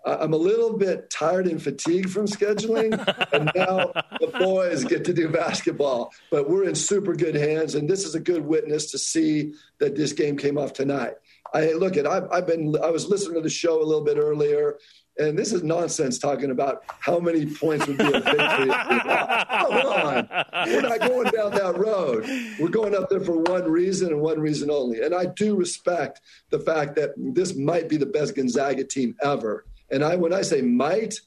[0.04, 2.94] I'm a little bit tired and fatigued from scheduling,
[3.34, 6.12] and now the boys get to do basketball.
[6.32, 9.96] But we're in super good hands, and this is a good witness to see that
[9.96, 11.14] this game came off tonight.
[11.54, 14.18] I look at I've, I've been I was listening to the show a little bit
[14.18, 14.78] earlier,
[15.18, 18.36] and this is nonsense talking about how many points would be a victory.
[18.36, 20.30] Come on,
[20.68, 22.26] we're not going down that road.
[22.60, 25.02] We're going up there for one reason and one reason only.
[25.02, 29.66] And I do respect the fact that this might be the best Gonzaga team ever
[29.92, 31.20] and I, when I say might,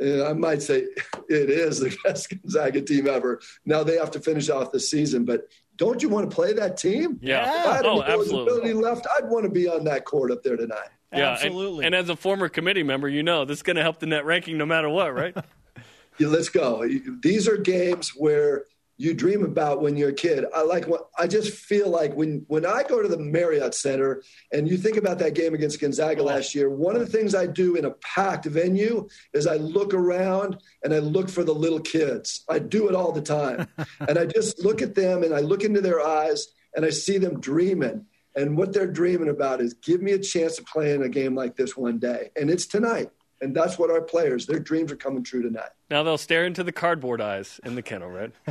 [0.00, 0.86] uh, I might say
[1.28, 3.40] it is the best Gonzaga team ever.
[3.66, 5.42] Now they have to finish off the season, but
[5.76, 7.18] don't you want to play that team?
[7.20, 7.42] Yeah.
[7.42, 10.56] If I had oh, eligibility left, I'd want to be on that court up there
[10.56, 10.90] tonight.
[11.12, 11.84] Yeah, absolutely.
[11.84, 14.06] And, and as a former committee member, you know this is going to help the
[14.06, 15.36] net ranking no matter what, right?
[16.18, 16.86] yeah, let's go.
[17.22, 18.64] These are games where
[18.98, 20.44] you dream about when you're a kid.
[20.54, 24.22] I like what I just feel like when when I go to the Marriott Center
[24.52, 27.46] and you think about that game against Gonzaga last year, one of the things I
[27.46, 31.80] do in a packed venue is I look around and I look for the little
[31.80, 32.44] kids.
[32.48, 33.66] I do it all the time.
[34.08, 36.46] and I just look at them and I look into their eyes
[36.76, 38.06] and I see them dreaming.
[38.34, 41.34] And what they're dreaming about is give me a chance to play in a game
[41.34, 42.30] like this one day.
[42.36, 43.10] And it's tonight.
[43.42, 45.70] And that's what our players, their dreams are coming true tonight.
[45.90, 48.30] Now they'll stare into the cardboard eyes in the kennel, right?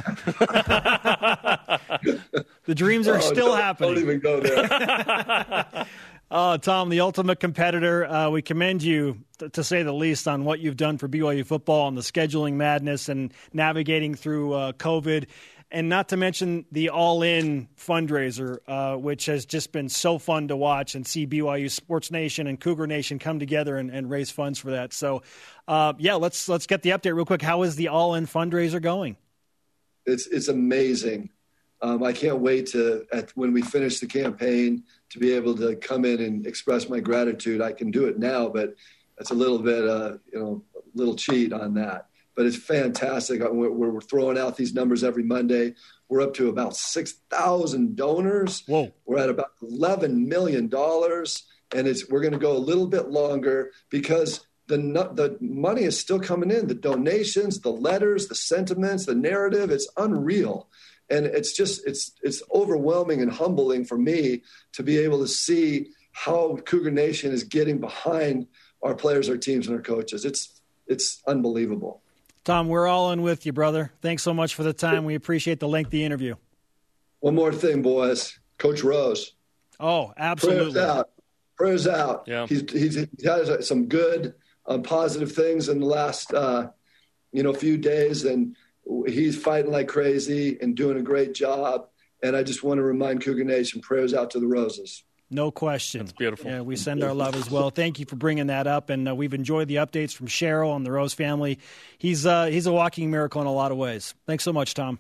[2.66, 3.94] the dreams are oh, still don't, happening.
[3.94, 5.88] Don't even go there.
[6.30, 10.44] Uh, Tom, the ultimate competitor, uh, we commend you, th- to say the least, on
[10.44, 15.28] what you've done for BYU football and the scheduling madness and navigating through uh, COVID
[15.72, 20.50] and not to mention the All In fundraiser, uh, which has just been so fun
[20.50, 24.30] to watch and see BYU Sports Nation and Cougar Nation come together and, and raise
[24.30, 24.94] funds for that.
[24.94, 25.24] So,
[25.68, 27.42] uh, yeah, let's let's get the update real quick.
[27.42, 29.16] How is the All In fundraiser going?
[30.06, 31.30] It's it's amazing.
[31.82, 35.76] Um, I can't wait to at, when we finish the campaign to be able to
[35.78, 37.62] come in and express my gratitude.
[37.62, 38.76] I can do it now, but
[39.18, 43.42] that's a little bit, uh, you know, a little cheat on that but it's fantastic.
[43.42, 45.76] Uh, we're, we're, throwing out these numbers every Monday.
[46.10, 48.64] We're up to about 6,000 donors.
[48.68, 48.92] Whoa.
[49.06, 50.70] We're at about $11 million.
[51.74, 56.00] And it's, we're going to go a little bit longer because the, the money is
[56.00, 56.68] still coming in.
[56.68, 60.70] The donations, the letters, the sentiments, the narrative, it's unreal.
[61.10, 65.90] And it's just, it's, it's overwhelming and humbling for me to be able to see
[66.14, 68.48] how Cougar Nation is getting behind
[68.82, 70.26] our players, our teams, and our coaches.
[70.26, 72.02] It's, it's unbelievable.
[72.44, 73.92] Tom, we're all in with you, brother.
[74.02, 75.06] Thanks so much for the time.
[75.06, 76.36] We appreciate the lengthy interview.
[77.20, 78.40] One more thing, boys.
[78.58, 79.34] Coach Rose.
[79.80, 80.74] Oh, absolutely.
[80.74, 81.10] Prayers out.
[81.56, 82.24] Prayers out.
[82.28, 82.48] Yeah.
[82.48, 84.34] He's, he's, he has some good,
[84.66, 86.70] um, positive things in the last, uh,
[87.32, 88.56] you know, few days, and
[89.08, 91.88] he's fighting like crazy and doing a great job.
[92.24, 95.04] And I just want to remind Cougar Nation, prayers out to the Roses.
[95.32, 96.02] No question.
[96.02, 96.52] That's beautiful.
[96.52, 97.70] Yeah, we send our love as well.
[97.70, 100.86] Thank you for bringing that up, and uh, we've enjoyed the updates from Cheryl and
[100.86, 101.58] the Rose family.
[101.98, 104.14] He's uh, he's a walking miracle in a lot of ways.
[104.28, 105.00] Thanks so much, Tom.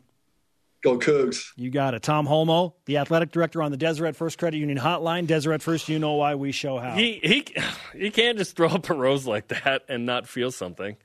[0.82, 1.52] Go Cougs.
[1.58, 2.02] You got it.
[2.02, 5.28] Tom Holmoe, the athletic director on the Deseret First Credit Union Hotline.
[5.28, 6.96] Deseret First, you know why we show how.
[6.96, 7.46] He he
[7.94, 10.96] he can't just throw up a rose like that and not feel something.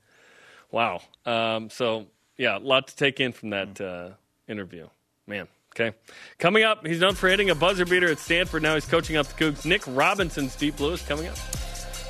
[0.71, 1.01] Wow.
[1.25, 2.07] Um, so
[2.37, 4.11] yeah, a lot to take in from that uh,
[4.47, 4.87] interview.
[5.27, 5.47] Man.
[5.79, 5.95] Okay.
[6.39, 8.63] Coming up, he's known for hitting a buzzer beater at Stanford.
[8.63, 9.63] Now he's coaching up the Cougs.
[9.63, 11.35] Nick Robinson's Deep Blue is coming up.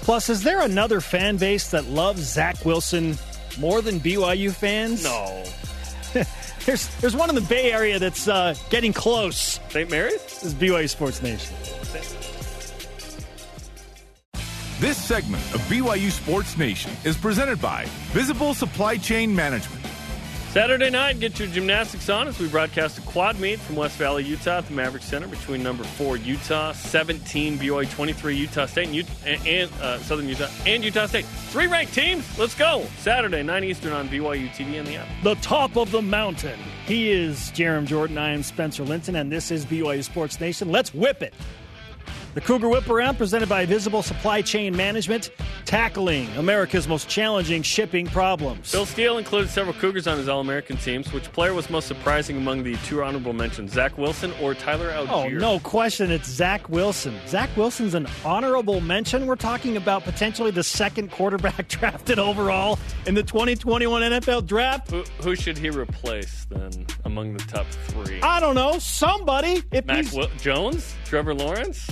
[0.01, 3.17] Plus, is there another fan base that loves Zach Wilson
[3.59, 5.03] more than BYU fans?
[5.03, 5.43] No.
[6.65, 9.59] there's there's one in the Bay Area that's uh, getting close.
[9.67, 9.91] St.
[9.91, 10.13] Mary's?
[10.13, 11.53] This is BYU Sports Nation.
[14.79, 19.86] This segment of BYU Sports Nation is presented by Visible Supply Chain Management.
[20.57, 24.23] Saturday night, get your gymnastics on as we broadcast a quad meet from West Valley,
[24.23, 29.47] Utah at the Maverik Center between number four Utah, 17 BYU, 23 Utah State, and,
[29.47, 31.25] and uh, Southern Utah, and Utah State.
[31.25, 32.25] Three ranked teams.
[32.39, 32.87] Let's go.
[32.97, 35.07] Saturday, 9 Eastern on BYU TV and the app.
[35.21, 36.59] The top of the mountain.
[36.87, 38.17] He is Jarom Jordan.
[38.17, 40.71] I am Spencer Linton, and this is BYU Sports Nation.
[40.71, 41.35] Let's whip it.
[42.37, 45.31] The Cougar Whip Around, presented by Visible Supply Chain Management,
[45.65, 48.69] tackling America's most challenging shipping problems.
[48.69, 51.11] Phil Steele included several Cougars on his All American teams.
[51.11, 55.09] Which player was most surprising among the two honorable mentions, Zach Wilson or Tyler Allgeier?
[55.09, 56.11] Oh, no question.
[56.11, 57.19] It's Zach Wilson.
[57.25, 59.25] Zach Wilson's an honorable mention.
[59.25, 62.77] We're talking about potentially the second quarterback drafted overall
[63.07, 64.91] in the 2021 NFL draft.
[64.91, 68.21] Who, who should he replace then among the top three?
[68.21, 68.77] I don't know.
[68.77, 69.63] Somebody.
[69.71, 70.93] If Mac Wil- Jones?
[71.03, 71.89] Trevor Lawrence?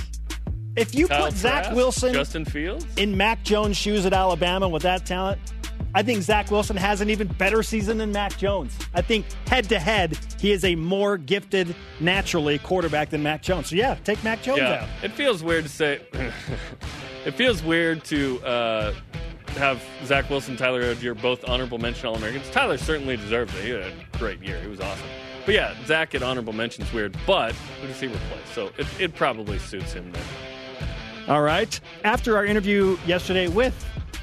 [0.75, 4.67] If you Kyle put Zach Trask, Wilson Justin Fields in Mac Jones' shoes at Alabama
[4.67, 5.39] with that talent,
[5.93, 8.77] I think Zach Wilson has an even better season than Mac Jones.
[8.93, 13.69] I think head to head, he is a more gifted, naturally quarterback than Mac Jones.
[13.69, 14.89] So yeah, take Mac Jones yeah, out.
[15.01, 16.01] It feels weird to say.
[17.25, 18.93] it feels weird to uh,
[19.55, 22.49] have Zach Wilson, Tyler Allgeier both honorable mention All Americans.
[22.49, 23.63] Tyler certainly deserves it.
[23.63, 24.59] He had a great year.
[24.59, 25.07] He was awesome.
[25.45, 27.15] But yeah, Zach at honorable mention is weird.
[27.25, 28.49] But who does he replace?
[28.53, 30.23] So it, it probably suits him then.
[31.27, 31.79] All right.
[32.03, 33.73] After our interview yesterday with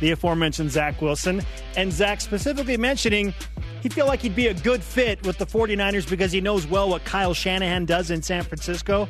[0.01, 1.43] the aforementioned Zach Wilson,
[1.77, 3.35] and Zach specifically mentioning
[3.83, 6.89] he feel like he'd be a good fit with the 49ers because he knows well
[6.89, 9.09] what Kyle Shanahan does in San Francisco.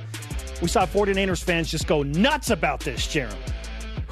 [0.62, 3.36] We saw 49ers fans just go nuts about this, Jarom.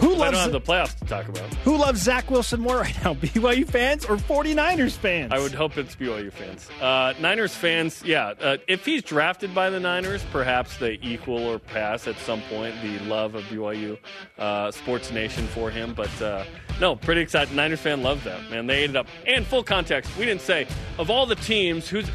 [0.00, 1.52] Who loves I don't have the playoffs to talk about.
[1.64, 5.30] Who loves Zach Wilson more right now, BYU fans or 49ers fans?
[5.30, 6.68] I would hope it's BYU fans.
[6.80, 8.32] Uh, Niners fans, yeah.
[8.40, 12.74] Uh, if he's drafted by the Niners, perhaps they equal or pass at some point
[12.82, 13.98] the love of BYU
[14.38, 15.92] uh, Sports Nation for him.
[15.92, 16.44] But uh,
[16.80, 17.54] no, pretty excited.
[17.54, 18.66] Niners fan loves that, man.
[18.66, 19.06] They ate it up.
[19.26, 20.66] And full context, we didn't say,
[20.98, 22.08] of all the teams, who's.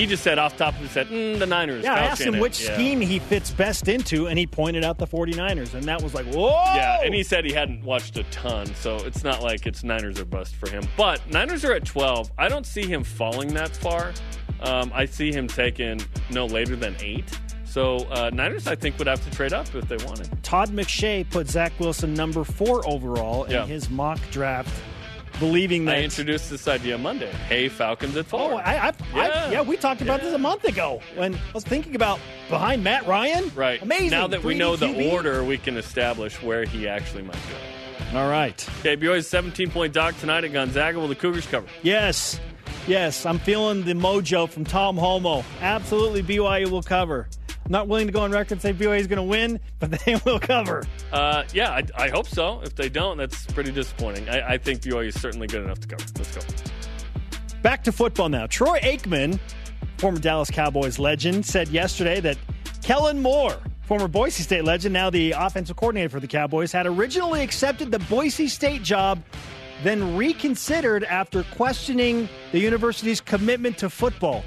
[0.00, 1.84] He just said off top of his head, mm, the Niners.
[1.84, 2.72] Yeah, I asked him which Yeah.
[2.74, 6.24] scheme he fits best into, and he pointed out the 49ers, and that was like,
[6.32, 6.48] whoa!
[6.74, 10.18] Yeah, and he said he hadn't watched a ton, so it's not like it's Niners
[10.18, 10.82] or bust for him.
[10.96, 12.30] But Niners are at 12.
[12.38, 14.12] I don't see him falling that far.
[14.62, 17.24] Um, I see him taking no later than eight.
[17.64, 20.28] So uh, Niners, I think, would have to trade up if they wanted.
[20.42, 23.66] Todd McShay put Zach Wilson number four overall in Yeah.
[23.66, 24.70] his mock draft,
[25.40, 25.96] believing that.
[25.96, 27.32] I introduced this idea Monday.
[27.48, 28.52] Hey, Falcons at four.
[28.52, 29.22] Oh, I, I, Yeah.
[29.22, 32.84] I, yeah, we talked about this a month ago when I was thinking about behind
[32.84, 33.50] Matt Ryan.
[33.56, 33.82] right.
[33.82, 34.10] amazing.
[34.10, 37.34] Now that we 3D know the order, we can establish where he actually might
[38.12, 38.18] go.
[38.18, 38.68] All right.
[38.80, 40.98] Okay, BYU's 17 point dog tonight at Gonzaga.
[40.98, 41.66] Will the Cougars cover?
[41.82, 42.38] Yes,
[42.86, 45.44] yes, I'm feeling the mojo from Tom Holmoe.
[45.60, 47.28] Absolutely, BYU will cover.
[47.70, 50.16] Not willing to go on record and say BYU is going to win, but they
[50.24, 50.84] will cover.
[51.12, 52.60] Uh, yeah, I, I hope so.
[52.62, 54.28] If they don't, that's pretty disappointing.
[54.28, 56.04] I, I think BYU is certainly good enough to cover.
[56.18, 56.42] Let's go.
[57.62, 58.48] Back to football now.
[58.48, 59.38] Troy Aikman,
[59.98, 62.36] former Dallas Cowboys legend, said yesterday that
[62.82, 67.40] Kellen Moore, former Boise State legend, now the offensive coordinator for the Cowboys, had originally
[67.40, 69.22] accepted the Boise State job,
[69.84, 74.42] then reconsidered after questioning the university's commitment to football.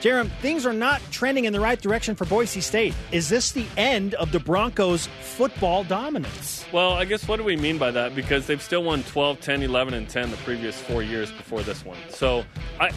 [0.00, 2.94] Jarom, things are not trending in the right direction for Boise State.
[3.12, 6.64] Is this the end of the Broncos' football dominance?
[6.72, 8.14] Well, I guess what do we mean by that?
[8.14, 11.84] Because they've still won 12, 10, 11, and 10 the previous four years before this
[11.84, 11.98] one.
[12.08, 12.44] So
[12.80, 12.90] I.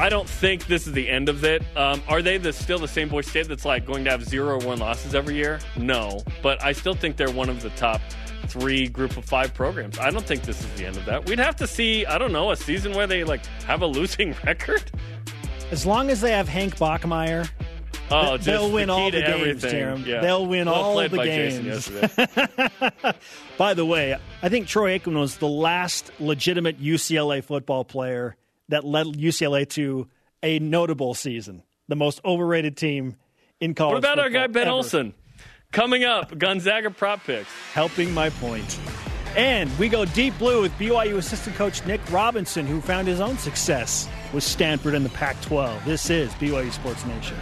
[0.00, 1.60] I don't think this is the end of it.
[1.76, 4.54] Um, are they the, still the same Boise State that's like going to have zero
[4.54, 5.58] or one losses every year?
[5.76, 8.00] No, but I still think they're one of the top
[8.46, 9.98] three group of five programs.
[9.98, 11.28] I don't think this is the end of that.
[11.28, 14.36] We'd have to see, I don't know, a season where they like have a losing
[14.46, 14.88] record.
[15.70, 17.48] As long as they have Hank Bachmeier,
[18.10, 19.62] Oh, they'll win the all the games.
[19.62, 20.06] Jarom.
[20.06, 20.20] Yeah.
[20.20, 21.88] They'll win well all the by games.
[21.90, 23.12] yesterday.
[23.58, 28.36] By the way, I think Troy Aikman was the last legitimate UCLA football player
[28.68, 30.08] that led UCLA to
[30.42, 33.16] a notable season, the most overrated team
[33.60, 33.94] in college.
[33.94, 34.70] What about our guy Ben ever.
[34.70, 35.12] Olson?
[35.72, 37.50] Coming up, Gonzaga prop picks.
[37.74, 38.78] Helping my point.
[39.36, 43.36] And we go deep blue with BYU assistant coach Nick Robinson, who found his own
[43.36, 45.84] success with Stanford in the Pac 12.
[45.84, 47.36] This is BYU Sports Nation.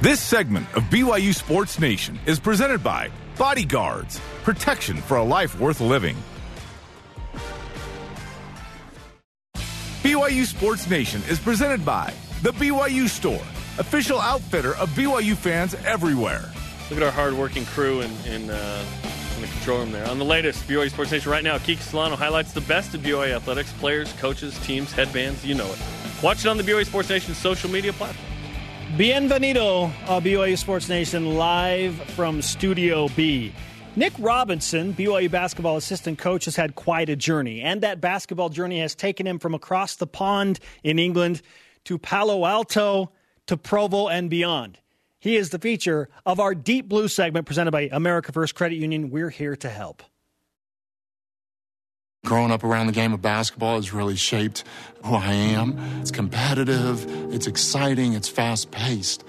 [0.00, 5.80] This segment of BYU Sports Nation is presented by Bodyguards, protection for a life worth
[5.80, 6.16] living.
[10.02, 13.42] BYU Sports Nation is presented by The BYU Store,
[13.78, 16.50] official outfitter of BYU fans everywhere.
[16.90, 18.84] Look at our hardworking crew and, in, uh,
[19.38, 20.06] in the control room there.
[20.08, 23.34] On the latest BYU Sports Nation right now, Kiki Solano highlights the best of BYU
[23.34, 25.78] athletics, players, coaches, teams, headbands, you know it.
[26.22, 28.26] Watch it on the BYU Sports Nation social media platform.
[28.96, 33.52] Bienvenido, uh, BYU Sports Nation, live from Studio B.
[33.94, 38.80] Nick Robinson, BYU basketball assistant coach, has had quite a journey, and that basketball journey
[38.80, 41.42] has taken him from across the pond in England
[41.84, 43.12] to Palo Alto
[43.46, 44.78] to Provo and beyond.
[45.20, 49.10] He is the feature of our Deep Blue segment presented by America First Credit Union.
[49.10, 50.02] We're here to help.
[52.24, 54.62] Growing up around the game of basketball has really shaped
[55.04, 55.78] who I am.
[56.00, 59.24] It's competitive, it's exciting, it's fast paced.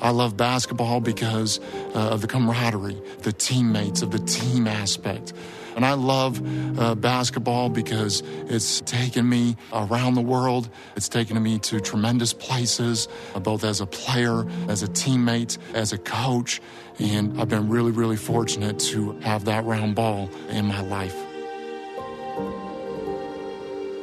[0.00, 1.60] I love basketball because
[1.94, 5.32] uh, of the camaraderie, the teammates, of the team aspect.
[5.80, 10.68] And I love uh, basketball because it's taken me around the world.
[10.94, 15.94] It's taken me to tremendous places, uh, both as a player, as a teammate, as
[15.94, 16.60] a coach.
[16.98, 21.16] And I've been really, really fortunate to have that round ball in my life.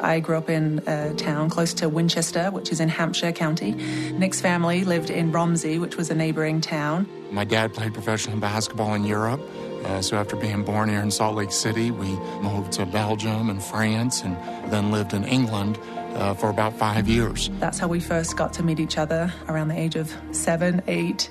[0.02, 3.74] I grew up in a town close to Winchester, which is in Hampshire County.
[4.14, 7.08] Nick's family lived in Romsey, which was a neighboring town.
[7.32, 9.42] My dad played professional basketball in Europe.
[9.88, 12.10] Uh, so after being born here in Salt Lake City, we
[12.42, 14.36] moved to Belgium and France and
[14.72, 15.80] then lived in England
[16.16, 17.50] uh, for about five years.
[17.60, 21.30] That's how we first got to meet each other around the age of seven, eight.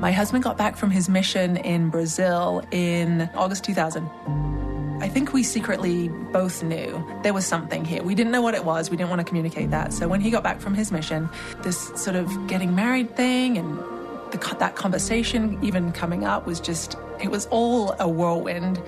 [0.00, 4.08] My husband got back from his mission in Brazil in August 2000.
[5.02, 8.02] I think we secretly both knew there was something here.
[8.02, 8.90] We didn't know what it was.
[8.90, 9.92] We didn't want to communicate that.
[9.92, 11.28] So when he got back from his mission,
[11.62, 13.78] this sort of getting married thing and
[14.32, 18.80] the, that conversation even coming up was just, it was all a whirlwind.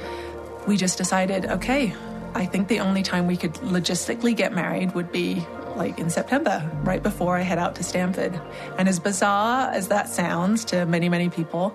[0.67, 1.95] We just decided, okay,
[2.35, 5.45] I think the only time we could logistically get married would be
[5.77, 8.39] like in September, right before I head out to Stanford.
[8.79, 11.75] And as bizarre as that sounds to many, many people,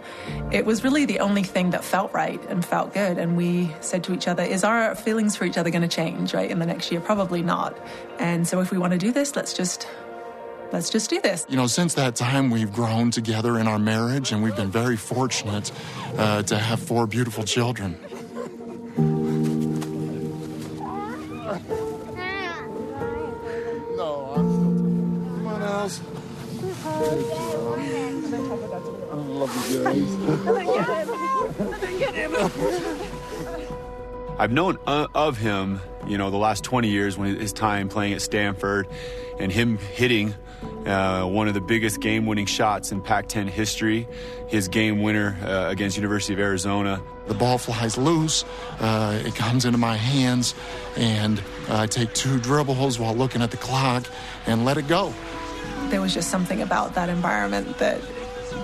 [0.52, 3.18] it was really the only thing that felt right and felt good.
[3.18, 6.34] And we said to each other, is our feelings for each other going to change,
[6.34, 7.02] right, in the next year?
[7.02, 7.78] Probably not.
[8.20, 9.88] And so if we want to do this, let's just
[10.72, 11.46] let's just do this.
[11.50, 14.98] You know, since that time, we've grown together in our marriage, and we've been very
[14.98, 15.72] fortunate
[16.18, 17.98] uh, to have four beautiful children.
[23.96, 26.02] No, come on, else.
[34.40, 38.14] I've known uh, of him, you know, the last 20 years when his time playing
[38.14, 38.88] at Stanford
[39.40, 40.34] and him hitting
[40.86, 44.08] uh, one of the biggest game-winning shots in Pac-10 history,
[44.48, 47.02] his game winner uh, against University of Arizona.
[47.28, 48.46] The ball flies loose,
[48.80, 50.56] uh, it comes into my hands,
[50.96, 54.06] and I take two dribbles while looking at the clock
[54.46, 55.14] and let it go.
[55.90, 58.02] There was just something about that environment that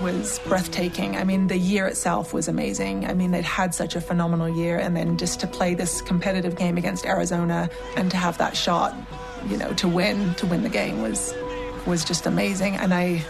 [0.02, 1.16] was breathtaking.
[1.16, 3.06] I mean, the year itself was amazing.
[3.06, 6.56] I mean, they'd had such a phenomenal year, and then just to play this competitive
[6.56, 8.96] game against Arizona and to have that shot,
[9.48, 11.34] you know, to win to win the game was
[11.86, 12.76] was just amazing.
[12.76, 13.24] And I.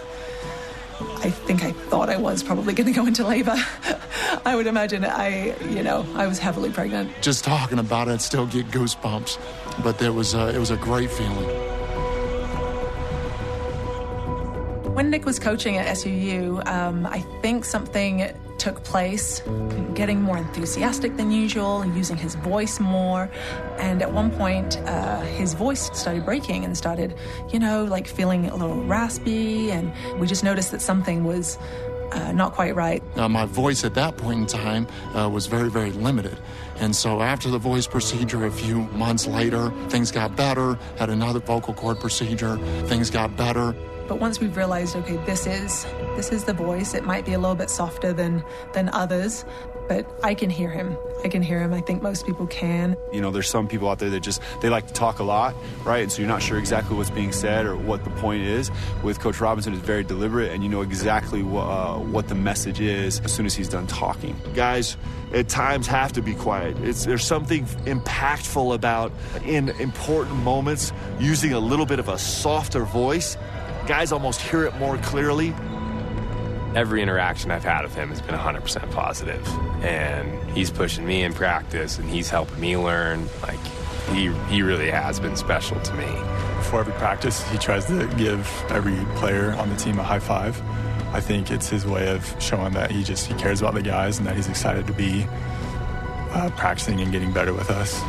[1.16, 3.56] I think I thought I was probably going to go into labor.
[4.44, 7.10] I would imagine I, you know, I was heavily pregnant.
[7.20, 9.82] Just talking about it, still get goosebumps.
[9.82, 11.73] But there was a, it was a great feeling.
[14.94, 19.42] When Nick was coaching at SUU, um, I think something took place,
[19.94, 23.28] getting more enthusiastic than usual, using his voice more.
[23.78, 27.16] And at one point, uh, his voice started breaking and started,
[27.52, 29.72] you know, like feeling a little raspy.
[29.72, 31.58] And we just noticed that something was
[32.12, 33.02] uh, not quite right.
[33.16, 34.86] Uh, my voice at that point in time
[35.16, 36.38] uh, was very, very limited.
[36.78, 40.78] And so after the voice procedure, a few months later, things got better.
[40.98, 43.74] Had another vocal cord procedure, things got better.
[44.06, 45.86] But once we've realized, okay, this is
[46.16, 46.94] this is the voice.
[46.94, 49.44] It might be a little bit softer than than others,
[49.88, 50.96] but I can hear him.
[51.24, 51.72] I can hear him.
[51.72, 52.96] I think most people can.
[53.12, 55.54] You know, there's some people out there that just they like to talk a lot,
[55.84, 56.02] right?
[56.02, 58.70] And so you're not sure exactly what's being said or what the point is.
[59.02, 62.80] With Coach Robinson, it's very deliberate, and you know exactly what, uh, what the message
[62.80, 64.36] is as soon as he's done talking.
[64.54, 64.96] Guys,
[65.32, 66.76] at times have to be quiet.
[66.82, 69.12] It's, there's something impactful about
[69.44, 73.36] in important moments using a little bit of a softer voice.
[73.86, 75.54] Guys almost hear it more clearly.
[76.74, 79.46] every interaction I've had with him has been 100% positive.
[79.84, 83.28] And he's pushing me in practice and he's helping me learn.
[83.42, 83.60] Like,
[84.12, 86.06] he, he really has been special to me.
[86.56, 90.60] Before every practice, he tries to give every player on the team a high five.
[91.14, 94.18] I think it's his way of showing that he just he cares about the guys
[94.18, 95.26] and that he's excited to be
[96.32, 98.02] uh, practicing and getting better with us.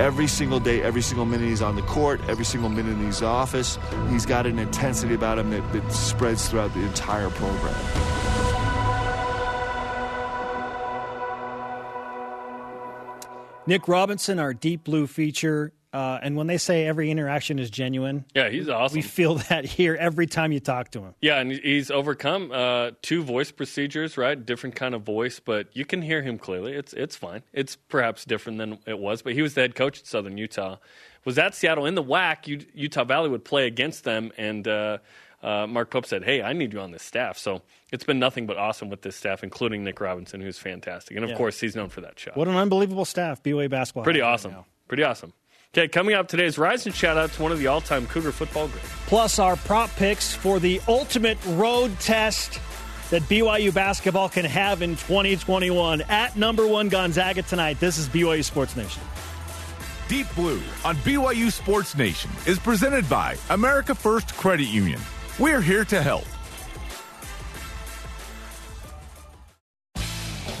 [0.00, 3.06] Every single day, every single minute he's on the court, every single minute he's in
[3.06, 3.78] his office,
[4.08, 7.74] he's got an intensity about him that, that spreads throughout the entire program.
[13.66, 15.72] Nick Robinson, our Deep Blue feature.
[15.92, 18.96] Uh, and when they say every interaction is genuine, yeah, he's awesome.
[18.96, 21.14] We feel that here every time you talk to him.
[21.20, 24.42] Yeah, and he's overcome uh, two voice procedures, right?
[24.44, 26.72] Different kind of voice, but you can hear him clearly.
[26.72, 27.42] It's it's fine.
[27.52, 30.76] It's perhaps different than it was, but he was the head coach at Southern Utah.
[31.24, 32.66] Was at Seattle in the WAC.
[32.74, 34.98] Utah Valley would play against them, and uh,
[35.42, 37.62] uh, Mark Pope said, "Hey, I need you on this staff." So
[37.92, 41.30] it's been nothing but awesome with this staff, including Nick Robinson, who's fantastic, and of
[41.30, 41.36] Yeah.
[41.36, 42.36] course he's known for that shot.
[42.36, 44.04] What an unbelievable staff BYU basketball.
[44.04, 44.64] Pretty has right awesome.
[44.88, 45.32] Pretty awesome.
[45.74, 48.86] Okay, coming up today's Rising shout out to one of the all-time Cougar football greats.
[49.06, 52.60] Plus our prop picks for the ultimate road test
[53.08, 57.80] that BYU basketball can have in 2021 at number one Gonzaga tonight.
[57.80, 59.02] This is BYU Sports Nation.
[60.08, 65.00] Deep Blue on BYU Sports Nation is presented by America First Credit Union.
[65.38, 66.26] We're here to help.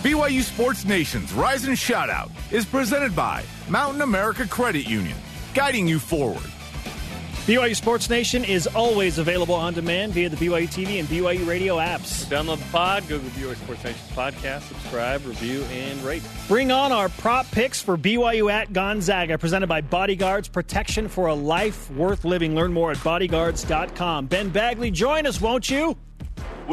[0.02, 5.16] BYU Sports Nation's Rise and Shoutout is presented by Mountain America Credit Union,
[5.54, 6.42] guiding you forward.
[7.46, 11.76] BYU Sports Nation is always available on demand via the BYU TV and BYU radio
[11.76, 12.24] apps.
[12.26, 16.24] Download the pod, go to the BYU Sports Nation podcast, subscribe, review, and rate.
[16.48, 21.34] Bring on our prop picks for BYU at Gonzaga, presented by Bodyguards Protection for a
[21.34, 22.56] Life Worth Living.
[22.56, 24.26] Learn more at bodyguards.com.
[24.26, 25.96] Ben Bagley, join us, won't you?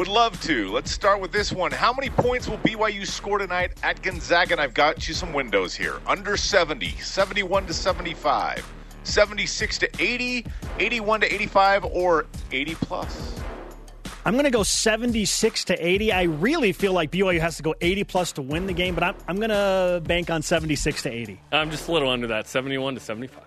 [0.00, 0.72] Would love to.
[0.72, 1.72] Let's start with this one.
[1.72, 4.52] How many points will BYU score tonight at Gonzaga?
[4.52, 6.00] And I've got you some windows here.
[6.06, 8.66] Under 70, 71 to 75,
[9.02, 10.46] 76 to 80,
[10.78, 13.38] 81 to 85, or 80 plus.
[14.24, 16.12] I'm going to go 76 to 80.
[16.12, 19.04] I really feel like BYU has to go 80 plus to win the game, but
[19.04, 21.38] I'm, I'm going to bank on 76 to 80.
[21.52, 23.44] I'm just a little under that, 71 to 75.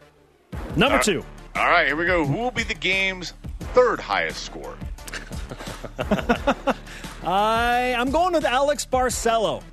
[0.78, 1.02] Number All right.
[1.02, 1.26] two.
[1.56, 2.24] All right, here we go.
[2.24, 3.34] Who will be the game's
[3.74, 4.78] third highest score?
[7.24, 9.64] I, I'm going with Alex Barcelo.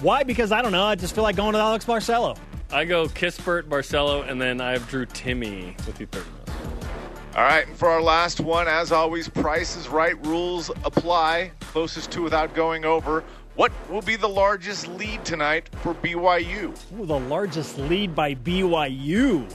[0.00, 0.22] Why?
[0.22, 0.84] Because I don't know.
[0.84, 2.36] I just feel like going with Alex Barcelo.
[2.70, 7.36] I go Kispert, Barcelo, and then I have Drew Timme with you third most.
[7.36, 11.52] All right, and for our last one, as always, price is right, rules apply.
[11.60, 13.24] Closest to without going over.
[13.54, 16.74] What will be the largest lead tonight for BYU?
[16.98, 19.46] Ooh, the largest lead by BYU.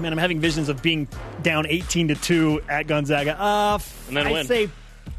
[0.00, 1.08] Man, I'm having visions of being
[1.42, 3.40] down 18 to 2 at Gonzaga.
[3.40, 3.78] Uh,
[4.08, 4.46] And then I'd win.
[4.46, 4.68] say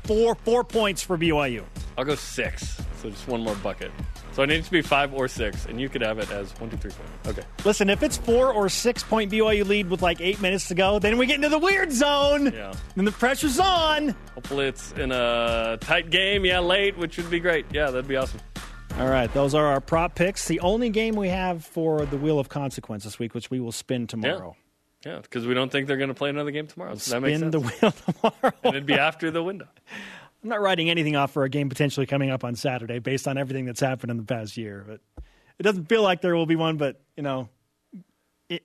[0.06, 1.64] four four points for BYU.
[1.98, 3.92] I'll go six, so just one more bucket.
[4.34, 6.52] So I need it to be five or six, and you could have it as
[6.60, 7.32] one, two, three, four.
[7.32, 7.44] Okay.
[7.64, 11.00] Listen, if it's four or six point BYU lead with like eight minutes to go,
[11.00, 12.52] then we get into the weird zone.
[12.54, 12.74] Yeah.
[12.98, 14.14] Then the pressure's on.
[14.34, 17.66] Hopefully it's in a tight game, yeah, late, which would be great.
[17.72, 18.42] Yeah, that'd be awesome.
[18.98, 20.48] All right, those are our prop picks.
[20.48, 23.74] The only game we have for the Wheel of Consequence this week, which we will
[23.74, 24.56] spin tomorrow.
[25.06, 26.96] Yeah, because we don't think they're going to play another game tomorrow.
[26.96, 28.54] So that makes Spin the wheel tomorrow.
[28.64, 29.68] and it'd be after the window.
[30.42, 33.38] I'm not writing anything off for a game potentially coming up on Saturday based on
[33.38, 34.86] everything that's happened in the past year.
[34.88, 35.02] But
[35.60, 36.78] it doesn't feel like there will be one.
[36.78, 37.50] But you know,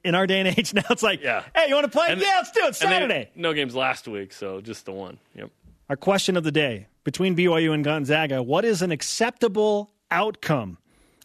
[0.05, 1.43] in our day and age now, it's like, Yeah.
[1.57, 2.07] hey, you want to play?
[2.09, 3.31] And- yeah, let's do it Saturday.
[3.35, 5.19] no games last week, so just the one.
[5.35, 5.51] Yep.
[5.91, 10.79] Our question of the day between BYU and Gonzaga: What is an acceptable outcome?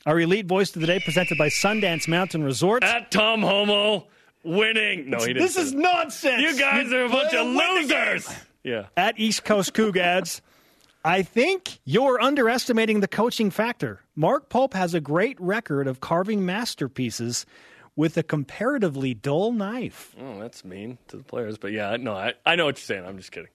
[0.05, 2.83] Our elite voice of the day, presented by Sundance Mountain Resort.
[2.83, 4.07] At Tom Homo
[4.43, 5.09] winning.
[5.09, 5.41] No, he didn't.
[5.41, 5.79] This is that.
[5.79, 6.41] nonsense.
[6.41, 8.29] You guys You are a bunch of to win the losers.
[8.63, 8.85] Yeah.
[8.95, 10.41] at East Coast Cougads.
[11.03, 14.01] I think you're underestimating the coaching factor.
[14.15, 17.45] Mark Pope has a great record of carving masterpieces
[17.95, 20.15] with a comparatively dull knife.
[20.19, 21.57] Oh, that's mean to the players.
[21.57, 23.05] But yeah, no, I, I know what you're saying.
[23.05, 23.49] I'm just kidding.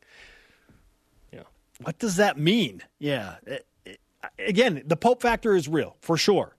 [1.32, 1.42] Yeah.
[1.82, 2.82] What does that mean?
[2.98, 3.36] Yeah.
[3.46, 3.66] It- it-
[4.46, 6.56] Again, the Pope factor is real, for sure.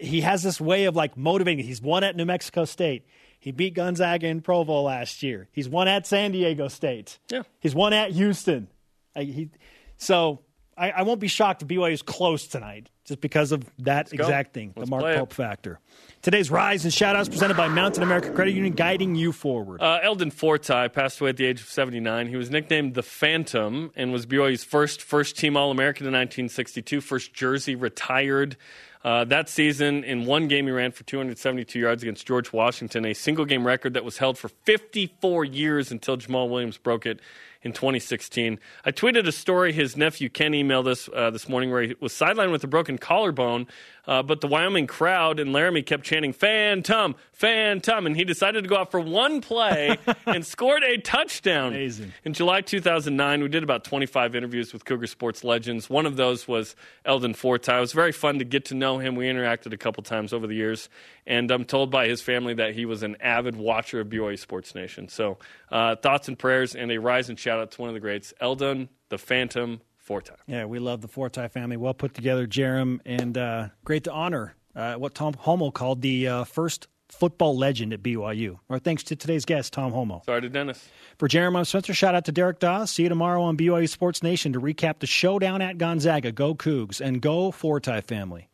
[0.00, 1.64] He has this way of like motivating.
[1.64, 3.06] He's won at New Mexico State.
[3.38, 5.48] He beat Gonzaga in Provo last year.
[5.52, 7.18] He's won at San Diego State.
[7.30, 7.42] Yeah.
[7.60, 8.68] He's won at Houston.
[9.14, 9.50] I, he,
[9.96, 10.40] so
[10.76, 14.24] I, I won't be shocked if BYU is close tonight just because of that go.
[14.24, 15.16] exact thing, Let's the Mark it.
[15.16, 15.80] Pope factor.
[16.22, 19.80] Today's Rise and Shoutouts presented by Mountain America Credit Union, guiding you forward.
[19.80, 22.26] Uh, Eldon Fortie passed away at the age of 79.
[22.26, 27.00] He was nicknamed the Phantom and was BYU's first first team All American in 1962,
[27.00, 28.56] first jersey retired.
[29.04, 33.14] Uh, that season, in one game, he ran for 272 yards against George Washington, a
[33.14, 37.20] single game record that was held for 54 years until Jamaal Williams broke it
[37.62, 38.58] in 2016.
[38.84, 42.12] I tweeted a story his nephew Ken emailed us uh, this morning where he was
[42.12, 43.66] sidelined with a broken collarbone,
[44.06, 48.68] uh, but the Wyoming crowd and Laramie kept chanting "Phantom, Phantom," and he decided to
[48.68, 51.68] go out for one play and scored a touchdown.
[51.72, 52.12] Amazing.
[52.24, 55.90] In July 2009, we did about 25 interviews with Cougar sports legends.
[55.90, 57.72] One of those was Eldon Fortie.
[57.72, 59.16] It was very fun to get to know him.
[59.16, 60.88] We interacted a couple times over the years,
[61.26, 64.74] and I'm told by his family that he was an avid watcher of BYU Sports
[64.74, 65.08] Nation.
[65.08, 65.38] So,
[65.70, 68.32] uh, thoughts and prayers, and a rise and shout out to one of the greats,
[68.40, 70.32] Eldon the Phantom Fortie.
[70.46, 71.76] Yeah, we love the Fortie family.
[71.76, 76.28] Well put together, Jarom, and uh, great to honor uh, what Tom Holmoe called the
[76.28, 78.58] uh, first football legend at BYU.
[78.68, 80.24] Our thanks to today's guest, Tom Holmoe.
[80.24, 80.88] Sorry to Dennis.
[81.18, 81.94] For Jarom, I'm Spencer.
[81.94, 82.90] Shout out to Derek Dawes.
[82.90, 86.32] See you tomorrow on BYU Sports Nation to recap the showdown at Gonzaga.
[86.32, 88.48] Go Cougs and go Fortie family.